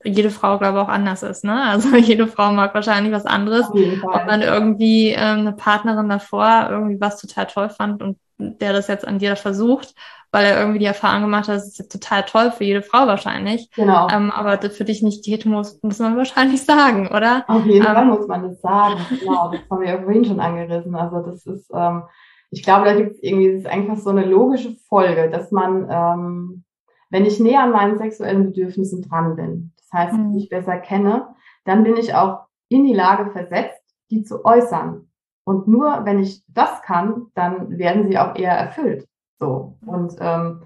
[0.04, 1.44] jede Frau, glaube ich, auch anders ist.
[1.44, 1.62] Ne?
[1.62, 3.70] Also jede Frau mag wahrscheinlich was anderes.
[3.70, 8.88] Ob man irgendwie ähm, eine Partnerin davor irgendwie was total toll fand und der das
[8.88, 9.96] jetzt an dir versucht,
[10.32, 13.06] weil er irgendwie die Erfahrung gemacht hat, das ist jetzt total toll für jede Frau
[13.06, 13.70] wahrscheinlich.
[13.76, 14.08] Genau.
[14.10, 17.46] Ähm, aber das für dich nicht geht, muss, muss man wahrscheinlich sagen, oder?
[17.48, 19.00] Auf jeden ähm, Fall muss man das sagen.
[19.20, 20.96] Genau, das haben wir ja vorhin schon angerissen.
[20.96, 22.04] Also das ist, ähm,
[22.50, 25.88] ich glaube, da gibt es irgendwie, das ist einfach so eine logische Folge, dass man,
[25.90, 26.64] ähm,
[27.10, 30.36] wenn ich näher an meinen sexuellen Bedürfnissen dran bin, das heißt, mhm.
[30.36, 31.28] ich besser kenne,
[31.66, 35.10] dann bin ich auch in die Lage versetzt, die zu äußern.
[35.46, 39.08] Und nur wenn ich das kann, dann werden sie auch eher erfüllt.
[39.40, 39.78] So.
[39.86, 40.64] Und ähm,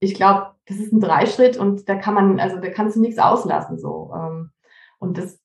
[0.00, 3.18] ich glaube, das ist ein Dreischritt und da kann man, also da kannst du nichts
[3.18, 3.78] auslassen.
[3.78, 4.12] So.
[4.14, 4.50] Ähm,
[4.98, 5.40] und das,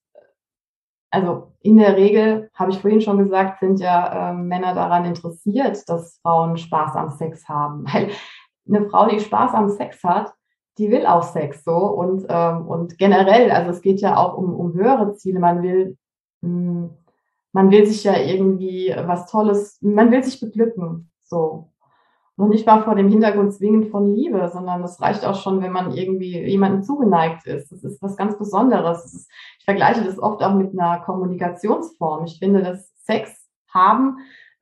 [1.11, 5.87] also in der Regel, habe ich vorhin schon gesagt, sind ja ähm, Männer daran interessiert,
[5.89, 7.83] dass Frauen Spaß am Sex haben.
[7.93, 8.09] Weil
[8.67, 10.33] eine Frau, die Spaß am Sex hat,
[10.77, 14.53] die will auch Sex so und, ähm, und generell, also es geht ja auch um,
[14.53, 15.39] um höhere Ziele.
[15.39, 15.97] Man will
[16.41, 16.97] mh, hm,
[17.53, 21.67] man will sich ja irgendwie was Tolles, man will sich beglücken, so.
[22.37, 25.71] Und nicht mal vor dem Hintergrund zwingend von Liebe, sondern das reicht auch schon, wenn
[25.71, 27.71] man irgendwie jemandem zugeneigt ist.
[27.71, 29.05] Das ist was ganz Besonderes.
[29.05, 29.29] Ist,
[29.59, 32.25] ich vergleiche das oft auch mit einer Kommunikationsform.
[32.25, 34.17] Ich finde, dass Sex haben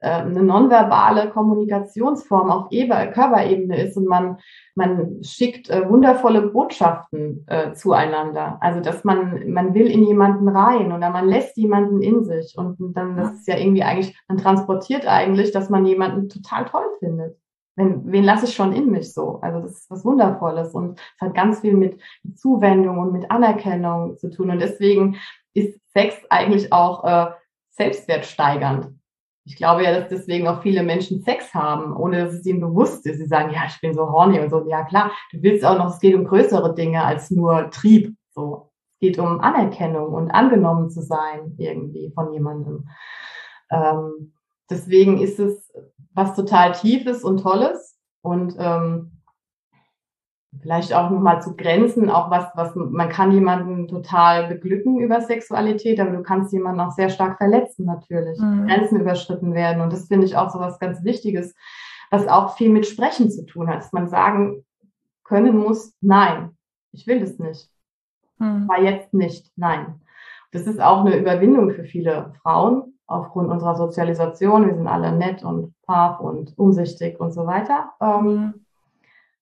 [0.08, 4.38] eine nonverbale Kommunikationsform auf Körperebene ist und man,
[4.76, 8.58] man schickt äh, wundervolle Botschaften äh, zueinander.
[8.62, 12.78] Also dass man, man will in jemanden rein oder man lässt jemanden in sich und
[12.95, 17.38] dann, das ist ja irgendwie eigentlich, man transportiert eigentlich, dass man jemanden total toll findet.
[17.76, 19.39] Wenn, wen lasse ich schon in mich so?
[19.41, 22.00] Also das ist was Wundervolles und es hat ganz viel mit
[22.36, 24.50] Zuwendung und mit Anerkennung zu tun.
[24.50, 25.16] Und deswegen
[25.54, 27.32] ist Sex eigentlich auch äh,
[27.72, 28.99] selbstwertsteigernd.
[29.46, 33.06] Ich glaube ja, dass deswegen auch viele Menschen Sex haben, ohne dass es ihnen bewusst
[33.06, 33.18] ist.
[33.18, 34.68] Sie sagen, ja, ich bin so horny und so.
[34.68, 38.16] Ja, klar, du willst auch noch, es geht um größere Dinge als nur Trieb.
[38.32, 38.72] So.
[38.94, 42.90] Es geht um Anerkennung und angenommen zu sein irgendwie von jemandem.
[43.72, 44.34] Ähm,
[44.70, 45.72] deswegen ist es
[46.14, 47.98] was total Tiefes und Tolles.
[48.22, 49.18] Und ähm,
[50.58, 56.00] vielleicht auch nochmal zu Grenzen, auch was, was man kann jemanden total beglücken über Sexualität,
[56.00, 58.39] aber du kannst jemanden auch sehr stark verletzen natürlich.
[58.39, 58.68] Mhm.
[58.68, 59.82] Grenzen überschritten werden.
[59.82, 61.56] Und das finde ich auch so was ganz Wichtiges,
[62.10, 64.66] was auch viel mit Sprechen zu tun hat, dass man sagen
[65.24, 66.58] können muss, nein,
[66.91, 67.70] ich will das nicht.
[68.39, 68.68] Mhm.
[68.68, 70.02] War jetzt nicht, nein.
[70.52, 74.66] Das ist auch eine Überwindung für viele Frauen aufgrund unserer Sozialisation.
[74.66, 77.91] Wir sind alle nett und brav und umsichtig und so weiter.
[78.02, 78.54] Ähm, mhm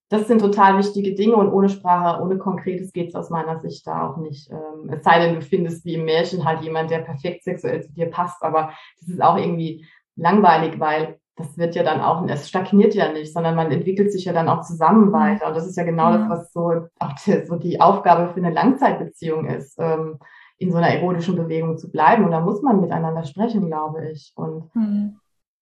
[0.09, 3.85] das sind total wichtige Dinge und ohne Sprache, ohne Konkretes geht es aus meiner Sicht
[3.85, 4.49] da auch nicht.
[4.49, 7.91] Ähm, es sei denn, du findest wie im Märchen halt jemand, der perfekt sexuell zu
[7.91, 9.85] dir passt, aber das ist auch irgendwie
[10.15, 14.25] langweilig, weil das wird ja dann auch, es stagniert ja nicht, sondern man entwickelt sich
[14.25, 15.13] ja dann auch zusammen mhm.
[15.13, 15.47] weiter.
[15.47, 18.51] Und das ist ja genau das, was so auch die, so die Aufgabe für eine
[18.51, 20.17] Langzeitbeziehung ist, ähm,
[20.57, 22.25] in so einer erotischen Bewegung zu bleiben.
[22.25, 24.33] Und da muss man miteinander sprechen, glaube ich.
[24.35, 25.19] Und mhm.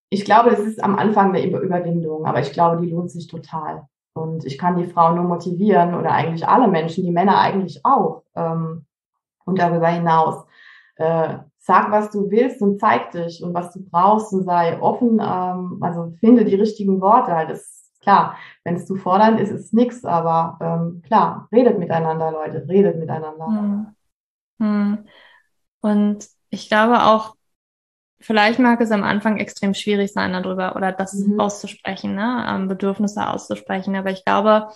[0.08, 3.86] ich glaube, es ist am Anfang eine Überwindung, aber ich glaube, die lohnt sich total.
[4.16, 8.22] Und ich kann die Frauen nur motivieren oder eigentlich alle Menschen, die Männer eigentlich auch.
[8.34, 8.86] Ähm,
[9.44, 10.44] und darüber hinaus,
[10.96, 15.20] äh, sag, was du willst und zeig dich und was du brauchst und sei offen.
[15.20, 17.32] Ähm, also finde die richtigen Worte.
[17.48, 20.04] Das ist klar, wenn es zu fordern ist, ist nichts.
[20.04, 23.46] Aber ähm, klar, redet miteinander, Leute, redet miteinander.
[23.46, 23.86] Hm.
[24.58, 24.98] Hm.
[25.80, 27.36] Und ich glaube auch,
[28.26, 31.38] vielleicht mag es am Anfang extrem schwierig sein, darüber oder das mhm.
[31.38, 32.44] auszusprechen, ne?
[32.48, 33.94] Ähm, Bedürfnisse auszusprechen.
[33.94, 34.68] Aber ich glaube,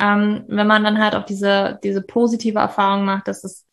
[0.00, 3.66] ähm, wenn man dann halt auch diese, diese positive Erfahrung macht, dass es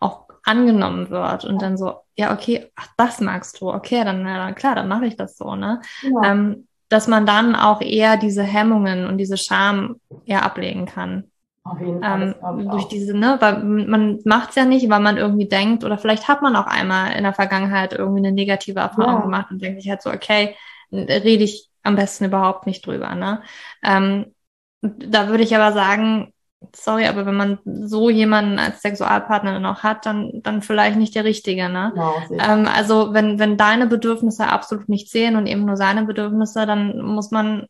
[0.00, 4.52] auch angenommen wird und dann so, ja, okay, ach, das magst du, okay, dann, na,
[4.52, 5.82] klar, dann mache ich das so, ne?
[6.02, 6.32] Ja.
[6.32, 11.30] Ähm, dass man dann auch eher diese Hemmungen und diese Scham eher ablegen kann.
[11.70, 12.34] Auf jeden Fall.
[12.42, 15.98] Ähm, durch diese, ne, weil man macht es ja nicht, weil man irgendwie denkt, oder
[15.98, 19.20] vielleicht hat man auch einmal in der Vergangenheit irgendwie eine negative Erfahrung ja.
[19.20, 20.54] gemacht und denkt sich halt so, okay,
[20.92, 23.14] rede ich am besten überhaupt nicht drüber.
[23.14, 23.42] Ne?
[23.82, 24.34] Ähm,
[24.80, 26.32] da würde ich aber sagen,
[26.74, 31.24] sorry, aber wenn man so jemanden als Sexualpartner noch hat, dann, dann vielleicht nicht der
[31.24, 31.92] Richtige, ne?
[31.94, 36.66] Genau, ähm, also wenn, wenn deine Bedürfnisse absolut nicht zählen und eben nur seine Bedürfnisse,
[36.66, 37.66] dann muss man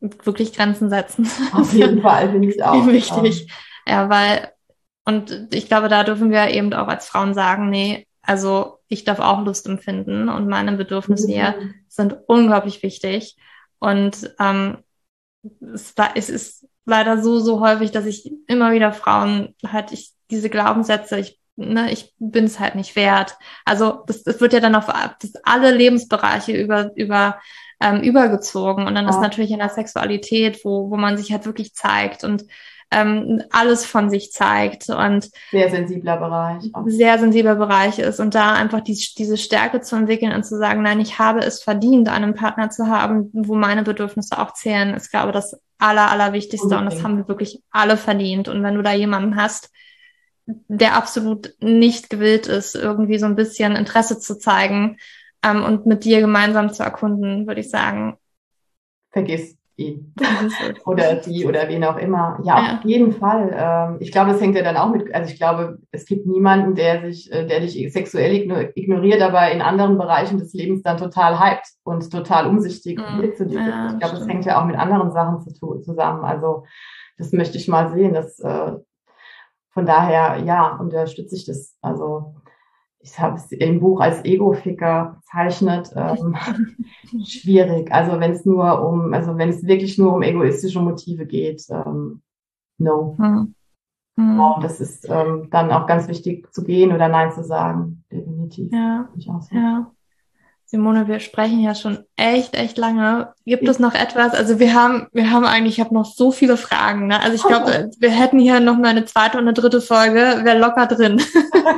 [0.00, 1.28] wirklich Grenzen setzen.
[1.52, 2.86] Auf jeden Fall, finde ich auch.
[2.86, 3.50] Wichtig.
[3.86, 4.52] Ja, weil,
[5.04, 9.20] und ich glaube, da dürfen wir eben auch als Frauen sagen, nee, also ich darf
[9.20, 11.74] auch Lust empfinden und meine Bedürfnisse hier mhm.
[11.88, 13.36] sind unglaublich wichtig.
[13.78, 14.78] Und ähm,
[15.60, 20.50] es, es ist leider so, so häufig, dass ich immer wieder Frauen halt ich, diese
[20.50, 23.36] Glaubenssätze, ich, ne, ich bin es halt nicht wert.
[23.64, 24.86] Also das, das wird ja dann auf
[25.20, 27.38] das alle Lebensbereiche über, über
[27.80, 28.86] ähm, übergezogen.
[28.86, 29.10] Und dann ja.
[29.10, 32.44] ist natürlich in der Sexualität, wo, wo man sich halt wirklich zeigt und
[32.90, 36.70] ähm, alles von sich zeigt und sehr sensibler Bereich.
[36.72, 36.84] Auch.
[36.86, 40.82] Sehr sensibler Bereich ist und da einfach die, diese Stärke zu entwickeln und zu sagen,
[40.82, 45.10] nein, ich habe es verdient, einen Partner zu haben, wo meine Bedürfnisse auch zählen, ist,
[45.10, 46.76] glaube ich, das aller, allerwichtigste okay.
[46.78, 48.48] und das haben wir wirklich alle verdient.
[48.48, 49.70] Und wenn du da jemanden hast,
[50.46, 54.96] der absolut nicht gewillt ist, irgendwie so ein bisschen Interesse zu zeigen
[55.44, 58.16] ähm, und mit dir gemeinsam zu erkunden, würde ich sagen.
[59.10, 60.12] Vergiss ihn
[60.84, 62.40] oder die oder wen auch immer.
[62.42, 62.78] Ja, ja.
[62.78, 63.54] auf jeden Fall.
[63.56, 66.74] Ähm, ich glaube, es hängt ja dann auch mit, also ich glaube, es gibt niemanden,
[66.74, 68.34] der sich, äh, der dich sexuell
[68.74, 73.20] ignoriert, aber in anderen Bereichen des Lebens dann total hypt und total umsichtig mhm.
[73.20, 73.60] mit zu dir.
[73.60, 76.24] Ja, ich glaube, es hängt ja auch mit anderen Sachen zu tun, zusammen.
[76.24, 76.64] Also
[77.16, 78.14] das möchte ich mal sehen.
[78.14, 78.72] dass äh,
[79.70, 81.76] von daher, ja, unterstütze ich das.
[81.82, 82.34] Also
[83.00, 86.36] ich habe es im Buch als Ego-Ficker bezeichnet, ähm,
[87.24, 87.92] schwierig.
[87.92, 92.22] Also wenn es nur um, also wenn es wirklich nur um egoistische Motive geht, ähm,
[92.78, 93.16] no.
[93.18, 93.54] Mhm.
[94.16, 94.54] Mhm.
[94.60, 98.72] das ist ähm, dann auch ganz wichtig zu gehen oder Nein zu sagen, definitiv.
[98.72, 99.08] Ja,
[99.52, 99.92] ja.
[100.70, 103.32] Simone, wir sprechen ja schon echt, echt lange.
[103.46, 104.34] Gibt es noch etwas?
[104.34, 107.06] Also wir haben, wir haben eigentlich, ich habe noch so viele Fragen.
[107.06, 107.18] Ne?
[107.18, 110.58] Also ich glaube, wir hätten hier noch mal eine zweite und eine dritte Folge, wäre
[110.58, 111.22] locker drin.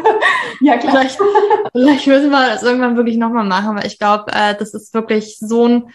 [0.61, 0.91] ja, klar.
[0.91, 1.20] vielleicht,
[1.70, 5.38] vielleicht müssen wir das irgendwann wirklich nochmal machen, weil ich glaube, äh, das ist wirklich
[5.38, 5.93] so ein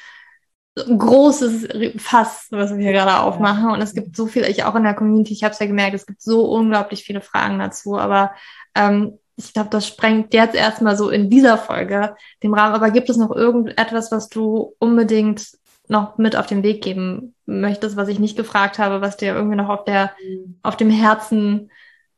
[0.75, 1.67] großes
[1.97, 3.71] Fass, was wir hier gerade aufmachen.
[3.71, 5.95] Und es gibt so viel, ich auch in der Community, ich habe es ja gemerkt,
[5.95, 7.97] es gibt so unglaublich viele Fragen dazu.
[7.97, 8.31] Aber
[8.73, 12.75] ähm, ich glaube, das sprengt jetzt erstmal so in dieser Folge den Rahmen.
[12.75, 15.45] Aber gibt es noch irgendetwas, was du unbedingt
[15.87, 19.57] noch mit auf den Weg geben möchtest, was ich nicht gefragt habe, was dir irgendwie
[19.57, 20.11] noch auf der,
[20.63, 21.69] auf dem Herzen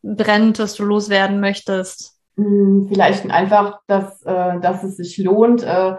[0.03, 2.18] brennt, was du loswerden möchtest?
[2.38, 5.95] Hm, vielleicht einfach, dass, äh, dass es sich lohnt, äh,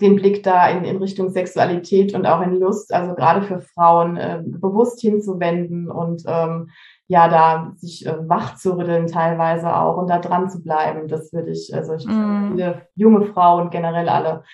[0.00, 4.16] den Blick da in, in Richtung Sexualität und auch in Lust, also gerade für Frauen,
[4.16, 6.70] äh, bewusst hinzuwenden und ähm,
[7.10, 11.08] ja, da sich äh, wach zu rütteln teilweise auch und da dran zu bleiben.
[11.08, 12.52] Das würde ich, also ich mm.
[12.52, 14.44] viele junge Frauen generell alle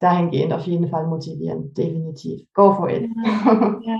[0.00, 1.72] dahingehend auf jeden Fall motivieren.
[1.72, 2.48] Definitiv.
[2.52, 3.08] Go for it.
[3.24, 3.98] Ja, ja.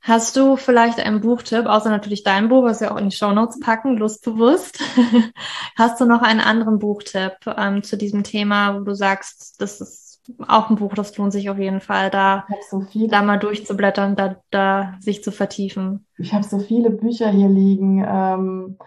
[0.00, 3.32] Hast du vielleicht einen Buchtipp, außer natürlich dein Buch, was wir auch in die Show
[3.32, 4.82] Notes packen, lustbewusst?
[5.76, 10.05] Hast du noch einen anderen Buchtipp ähm, zu diesem Thema, wo du sagst, das ist
[10.46, 14.36] auch ein Buch, das lohnt sich auf jeden Fall, da, so da mal durchzublättern, da,
[14.50, 16.06] da sich zu vertiefen.
[16.18, 18.04] Ich habe so viele Bücher hier liegen.
[18.06, 18.78] Ähm,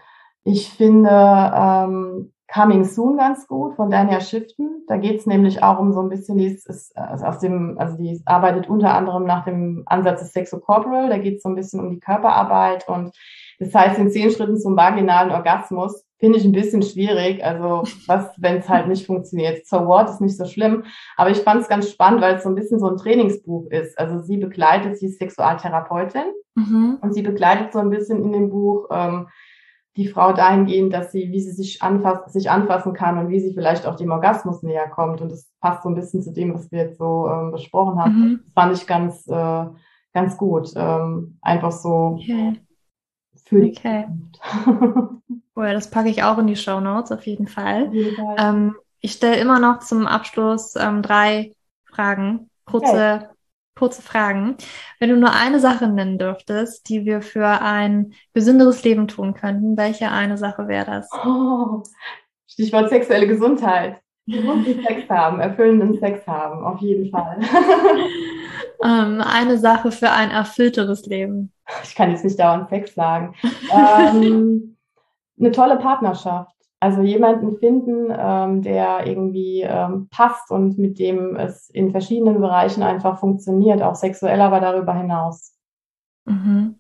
[0.43, 4.83] ich finde ähm, Coming Soon ganz gut von Dania Shiften.
[4.87, 7.97] Da geht es nämlich auch um so ein bisschen, die ist, ist aus dem, also
[7.97, 11.09] die arbeitet unter anderem nach dem Ansatz des Sexo Corporal.
[11.09, 13.15] Da geht es so ein bisschen um die Körperarbeit und
[13.59, 17.43] das heißt in zehn Schritten zum vaginalen Orgasmus finde ich ein bisschen schwierig.
[17.43, 19.65] Also was, wenn es halt nicht funktioniert.
[19.65, 20.83] So what ist nicht so schlimm.
[21.15, 23.97] Aber ich fand es ganz spannend, weil es so ein bisschen so ein Trainingsbuch ist.
[23.97, 26.97] Also sie begleitet, sie ist Sexualtherapeutin mhm.
[27.01, 29.27] und sie begleitet so ein bisschen in dem Buch ähm,
[29.95, 33.53] die Frau dahingehend, dass sie, wie sie sich, anfass, sich anfassen kann und wie sie
[33.53, 35.21] vielleicht auch dem Orgasmus näher kommt.
[35.21, 38.19] Und das passt so ein bisschen zu dem, was wir jetzt so ähm, besprochen haben.
[38.19, 38.39] Mhm.
[38.43, 39.65] Das fand ich ganz, äh,
[40.13, 40.71] ganz gut.
[40.75, 42.59] Ähm, einfach so okay.
[43.45, 44.05] für die okay.
[45.60, 47.91] Cool, das packe ich auch in die Show Notes auf jeden Fall.
[48.38, 51.53] Ähm, ich stelle immer noch zum Abschluss ähm, drei
[51.84, 53.26] Fragen, kurze, okay.
[53.76, 54.56] kurze Fragen.
[54.99, 59.76] Wenn du nur eine Sache nennen dürftest, die wir für ein gesünderes Leben tun könnten,
[59.76, 61.10] welche eine Sache wäre das?
[61.26, 61.84] Oh,
[62.48, 63.99] Stichwort sexuelle Gesundheit.
[64.27, 67.38] Gesunden Sex haben, erfüllenden Sex haben, auf jeden Fall.
[68.86, 71.52] ähm, eine Sache für ein erfüllteres Leben.
[71.84, 73.36] Ich kann jetzt nicht dauernd Sex sagen.
[73.73, 74.77] ähm,
[75.39, 76.55] eine tolle Partnerschaft.
[76.81, 82.83] Also jemanden finden, ähm, der irgendwie ähm, passt und mit dem es in verschiedenen Bereichen
[82.83, 85.53] einfach funktioniert, auch sexuell, aber darüber hinaus.
[86.25, 86.79] Mhm.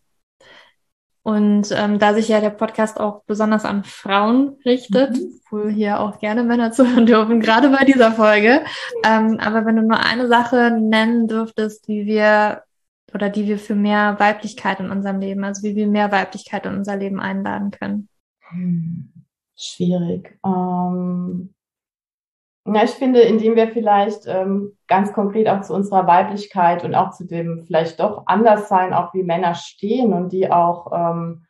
[1.21, 5.39] Und ähm, da sich ja der Podcast auch besonders an Frauen richtet, mhm.
[5.51, 8.61] wo hier auch gerne Männer zuhören dürfen, gerade bei dieser Folge.
[9.05, 12.63] Ähm, aber wenn du nur eine Sache nennen dürftest, wie wir
[13.13, 16.75] oder die wir für mehr Weiblichkeit in unserem Leben, also wie wir mehr Weiblichkeit in
[16.75, 18.08] unser Leben einladen können.
[18.49, 19.19] Hm
[19.59, 20.39] schwierig.
[20.45, 21.53] Ähm,
[22.65, 27.11] ja, ich finde, indem wir vielleicht ähm, ganz konkret auch zu unserer Weiblichkeit und auch
[27.11, 31.45] zu dem vielleicht doch Anderssein, auch wie Männer stehen und die auch ähm,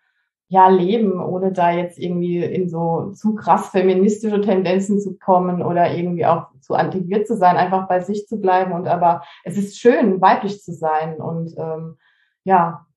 [0.48, 5.94] ja leben, ohne da jetzt irgendwie in so zu krass feministische Tendenzen zu kommen oder
[5.94, 9.80] irgendwie auch zu antiquiert zu sein, einfach bei sich zu bleiben und aber es ist
[9.80, 11.98] schön, weiblich zu sein und ähm,
[12.46, 12.88] ja,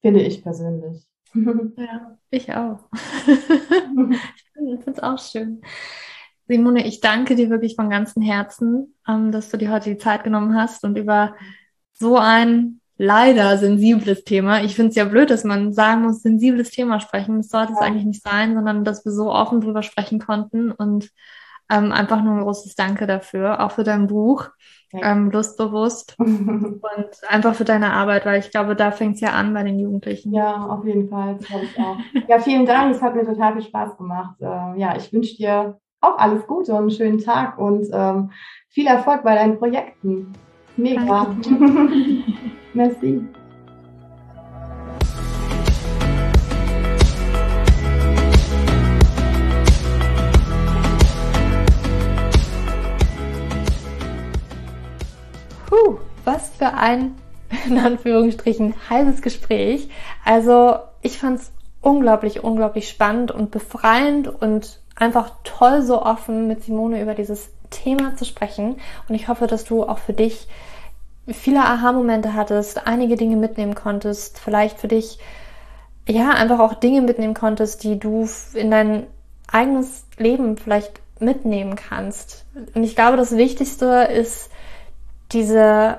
[0.00, 1.07] finde ich persönlich.
[1.76, 2.80] Ja, ich auch.
[3.26, 5.62] ich finde es auch schön.
[6.46, 10.24] Simone, ich danke dir wirklich von ganzem Herzen, ähm, dass du dir heute die Zeit
[10.24, 11.34] genommen hast und über
[11.92, 14.62] so ein leider sensibles Thema.
[14.62, 17.36] Ich finde es ja blöd, dass man sagen muss, sensibles Thema sprechen.
[17.38, 21.10] Das sollte es eigentlich nicht sein, sondern dass wir so offen drüber sprechen konnten und
[21.70, 24.48] ähm, einfach nur ein großes Danke dafür, auch für dein Buch
[24.92, 26.80] ähm, lustbewusst und
[27.28, 30.32] einfach für deine Arbeit, weil ich glaube, da fängt es ja an bei den Jugendlichen.
[30.32, 31.96] Ja, auf jeden Fall, das ich auch.
[32.28, 34.36] ja, vielen Dank, es hat mir total viel Spaß gemacht.
[34.40, 38.30] Äh, ja, ich wünsche dir auch alles Gute und einen schönen Tag und ähm,
[38.68, 40.32] viel Erfolg bei deinen Projekten.
[40.76, 41.34] Mega.
[42.74, 43.26] Merci.
[56.28, 57.14] Was für ein,
[57.66, 59.88] in Anführungsstrichen, heißes Gespräch.
[60.24, 66.64] Also ich fand es unglaublich, unglaublich spannend und befreiend und einfach toll, so offen mit
[66.64, 68.76] Simone über dieses Thema zu sprechen.
[69.08, 70.48] Und ich hoffe, dass du auch für dich
[71.26, 75.18] viele Aha-Momente hattest, einige Dinge mitnehmen konntest, vielleicht für dich,
[76.08, 79.06] ja, einfach auch Dinge mitnehmen konntest, die du in dein
[79.50, 82.46] eigenes Leben vielleicht mitnehmen kannst.
[82.74, 84.50] Und ich glaube, das Wichtigste ist,
[85.32, 85.98] diese,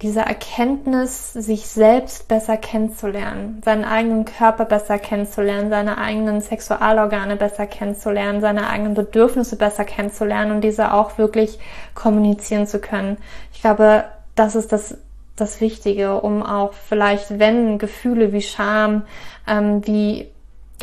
[0.00, 7.66] diese Erkenntnis, sich selbst besser kennenzulernen, seinen eigenen Körper besser kennenzulernen, seine eigenen Sexualorgane besser
[7.66, 11.58] kennenzulernen, seine eigenen Bedürfnisse besser kennenzulernen und diese auch wirklich
[11.94, 13.16] kommunizieren zu können.
[13.52, 14.04] Ich glaube,
[14.36, 14.98] das ist das,
[15.34, 19.02] das Wichtige, um auch vielleicht, wenn Gefühle wie Scham,
[19.48, 20.28] ähm, wie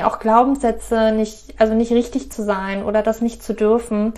[0.03, 4.13] auch Glaubenssätze nicht, also nicht richtig zu sein oder das nicht zu dürfen,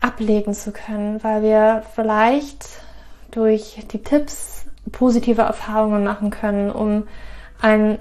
[0.00, 2.85] ablegen zu können, weil wir vielleicht
[3.30, 7.06] durch die Tipps positive Erfahrungen machen können, um
[7.60, 7.98] einen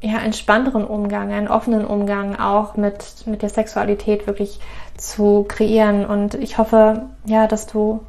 [0.00, 4.58] ja, entspannteren Umgang, einen offenen Umgang auch mit, mit der Sexualität wirklich
[4.96, 6.04] zu kreieren.
[6.04, 8.00] Und ich hoffe, ja, dass du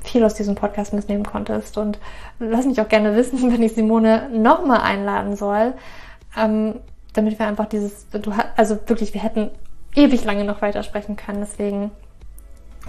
[0.00, 1.76] viel aus diesem Podcast mitnehmen konntest.
[1.76, 1.98] Und
[2.38, 5.74] lass mich auch gerne wissen, wenn ich Simone nochmal einladen soll,
[6.36, 6.76] ähm,
[7.12, 9.50] damit wir einfach dieses, du, also wirklich, wir hätten
[9.94, 11.40] ewig lange noch weitersprechen können.
[11.40, 11.90] Deswegen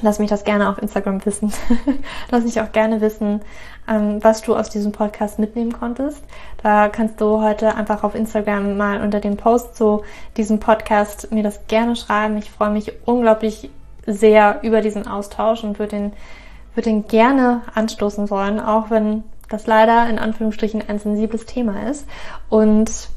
[0.01, 1.51] Lass mich das gerne auf Instagram wissen.
[2.31, 3.41] Lass mich auch gerne wissen,
[3.87, 6.23] ähm, was du aus diesem Podcast mitnehmen konntest.
[6.61, 10.03] Da kannst du heute einfach auf Instagram mal unter dem Post zu
[10.37, 12.37] diesem Podcast mir das gerne schreiben.
[12.37, 13.69] Ich freue mich unglaublich
[14.05, 16.13] sehr über diesen Austausch und würde den,
[16.75, 22.07] würde den gerne anstoßen wollen, auch wenn das leider in Anführungsstrichen ein sensibles Thema ist.
[22.49, 23.09] Und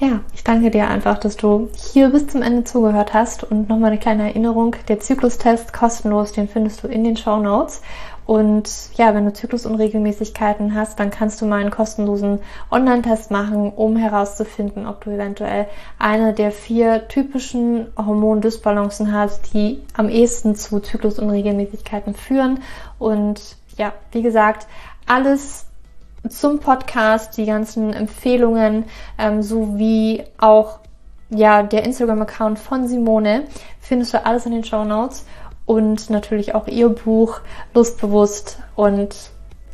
[0.00, 3.90] ja, ich danke dir einfach, dass du hier bis zum Ende zugehört hast und nochmal
[3.90, 4.76] eine kleine Erinnerung.
[4.86, 7.82] Der Zyklustest kostenlos, den findest du in den Show Notes.
[8.24, 13.96] Und ja, wenn du Zyklusunregelmäßigkeiten hast, dann kannst du mal einen kostenlosen Online-Test machen, um
[13.96, 15.66] herauszufinden, ob du eventuell
[15.98, 22.60] eine der vier typischen Hormondysbalancen hast, die am ehesten zu Zyklusunregelmäßigkeiten führen.
[22.98, 24.66] Und ja, wie gesagt,
[25.06, 25.67] alles
[26.30, 28.84] zum Podcast, die ganzen Empfehlungen
[29.18, 30.80] ähm, sowie auch
[31.30, 33.44] ja der Instagram-Account von Simone
[33.80, 35.26] findest du alles in den Show Notes
[35.66, 37.40] und natürlich auch ihr Buch
[37.74, 39.14] Lustbewusst und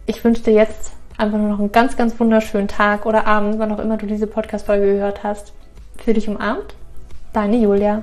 [0.07, 3.73] ich wünsche dir jetzt einfach nur noch einen ganz, ganz wunderschönen Tag oder Abend, wann
[3.73, 5.53] auch immer du diese Podcast-Folge gehört hast.
[5.97, 6.75] Für dich umarmt,
[7.33, 8.03] deine Julia.